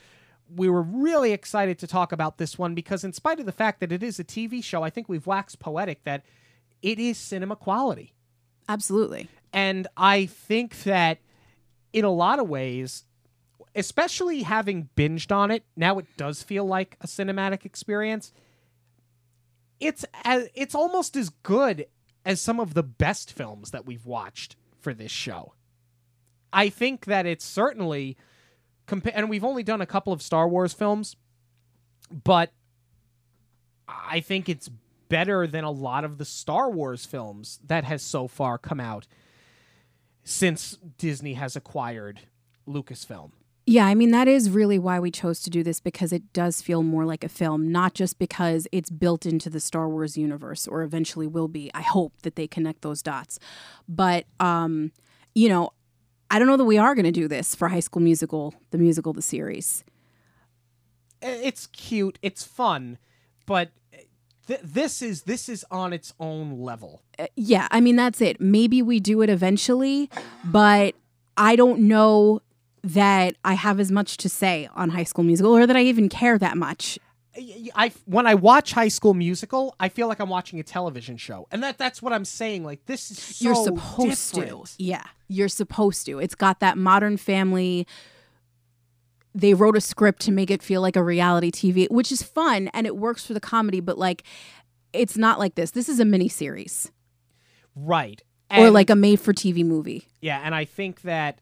[0.49, 3.79] We were really excited to talk about this one because, in spite of the fact
[3.81, 6.25] that it is a TV show, I think we've waxed poetic that
[6.81, 8.15] it is cinema quality.
[8.67, 9.29] Absolutely.
[9.53, 11.19] And I think that
[11.93, 13.03] in a lot of ways,
[13.75, 18.31] especially having binged on it, now it does feel like a cinematic experience.
[19.79, 21.87] It's as, it's almost as good
[22.25, 25.53] as some of the best films that we've watched for this show.
[26.53, 28.17] I think that it's certainly
[28.87, 31.15] compa- and we've only done a couple of Star Wars films,
[32.11, 32.51] but
[33.87, 34.69] I think it's
[35.09, 39.07] better than a lot of the Star Wars films that has so far come out
[40.23, 42.21] since Disney has acquired
[42.67, 43.31] Lucasfilm.
[43.67, 46.61] Yeah, I mean, that is really why we chose to do this because it does
[46.61, 50.67] feel more like a film, not just because it's built into the Star Wars universe
[50.67, 51.69] or eventually will be.
[51.73, 53.39] I hope that they connect those dots.
[53.87, 54.91] But, um,
[55.35, 55.73] you know,
[56.31, 58.77] I don't know that we are going to do this for High School Musical, the
[58.77, 59.83] musical, the series.
[61.21, 62.97] It's cute, it's fun,
[63.45, 63.69] but
[64.47, 67.01] th- this is this is on its own level.
[67.17, 68.39] Uh, yeah, I mean, that's it.
[68.39, 70.09] Maybe we do it eventually,
[70.43, 70.95] but
[71.37, 72.41] I don't know
[72.83, 76.09] that I have as much to say on High School Musical or that I even
[76.09, 76.97] care that much.
[77.75, 81.47] I when I watch High School Musical, I feel like I'm watching a television show,
[81.51, 82.65] and that that's what I'm saying.
[82.65, 84.65] Like this is so you're supposed different.
[84.65, 86.19] to, yeah, you're supposed to.
[86.19, 87.87] It's got that Modern Family.
[89.33, 92.69] They wrote a script to make it feel like a reality TV, which is fun
[92.73, 94.23] and it works for the comedy, but like,
[94.93, 95.71] it's not like this.
[95.71, 96.91] This is a mini series,
[97.75, 98.21] right?
[98.53, 100.09] or like a made-for-TV movie.
[100.19, 101.39] Yeah, and I think that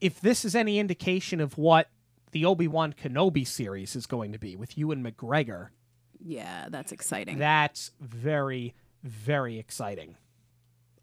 [0.00, 1.88] if this is any indication of what
[2.30, 5.70] the Obi Wan Kenobi series is going to be with Ewan McGregor,
[6.24, 7.38] Yeah, that's exciting.
[7.38, 10.14] that's very, very exciting.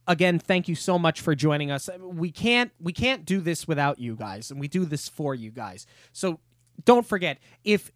[0.08, 1.90] Again, thank you so much for joining us.
[2.00, 5.52] We can't we can't do this without you guys, and we do this for you
[5.52, 5.86] guys.
[6.14, 6.40] So
[6.86, 7.92] don't forget if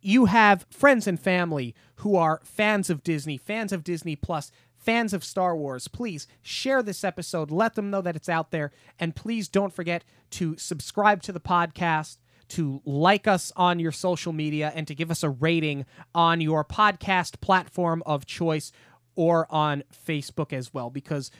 [0.00, 5.14] you have friends and family who are fans of Disney, fans of Disney Plus, fans
[5.14, 7.50] of Star Wars, please share this episode.
[7.50, 8.70] Let them know that it's out there.
[9.00, 14.34] And please don't forget to subscribe to the podcast, to like us on your social
[14.34, 18.72] media, and to give us a rating on your podcast platform of choice
[19.16, 21.30] or on Facebook as well, because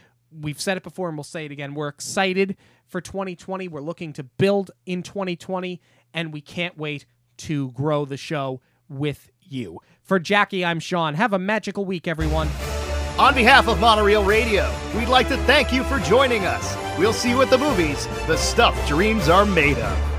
[0.40, 1.74] we've said it before and we'll say it again.
[1.74, 2.56] We're excited
[2.86, 3.68] for 2020.
[3.68, 5.80] We're looking to build in 2020,
[6.12, 7.06] and we can't wait
[7.38, 9.80] to grow the show with you.
[10.02, 11.14] For Jackie, I'm Sean.
[11.14, 12.48] Have a magical week, everyone.
[13.18, 16.76] On behalf of Monorail Radio, we'd like to thank you for joining us.
[16.98, 20.13] We'll see you at the movies, the stuff dreams are made of.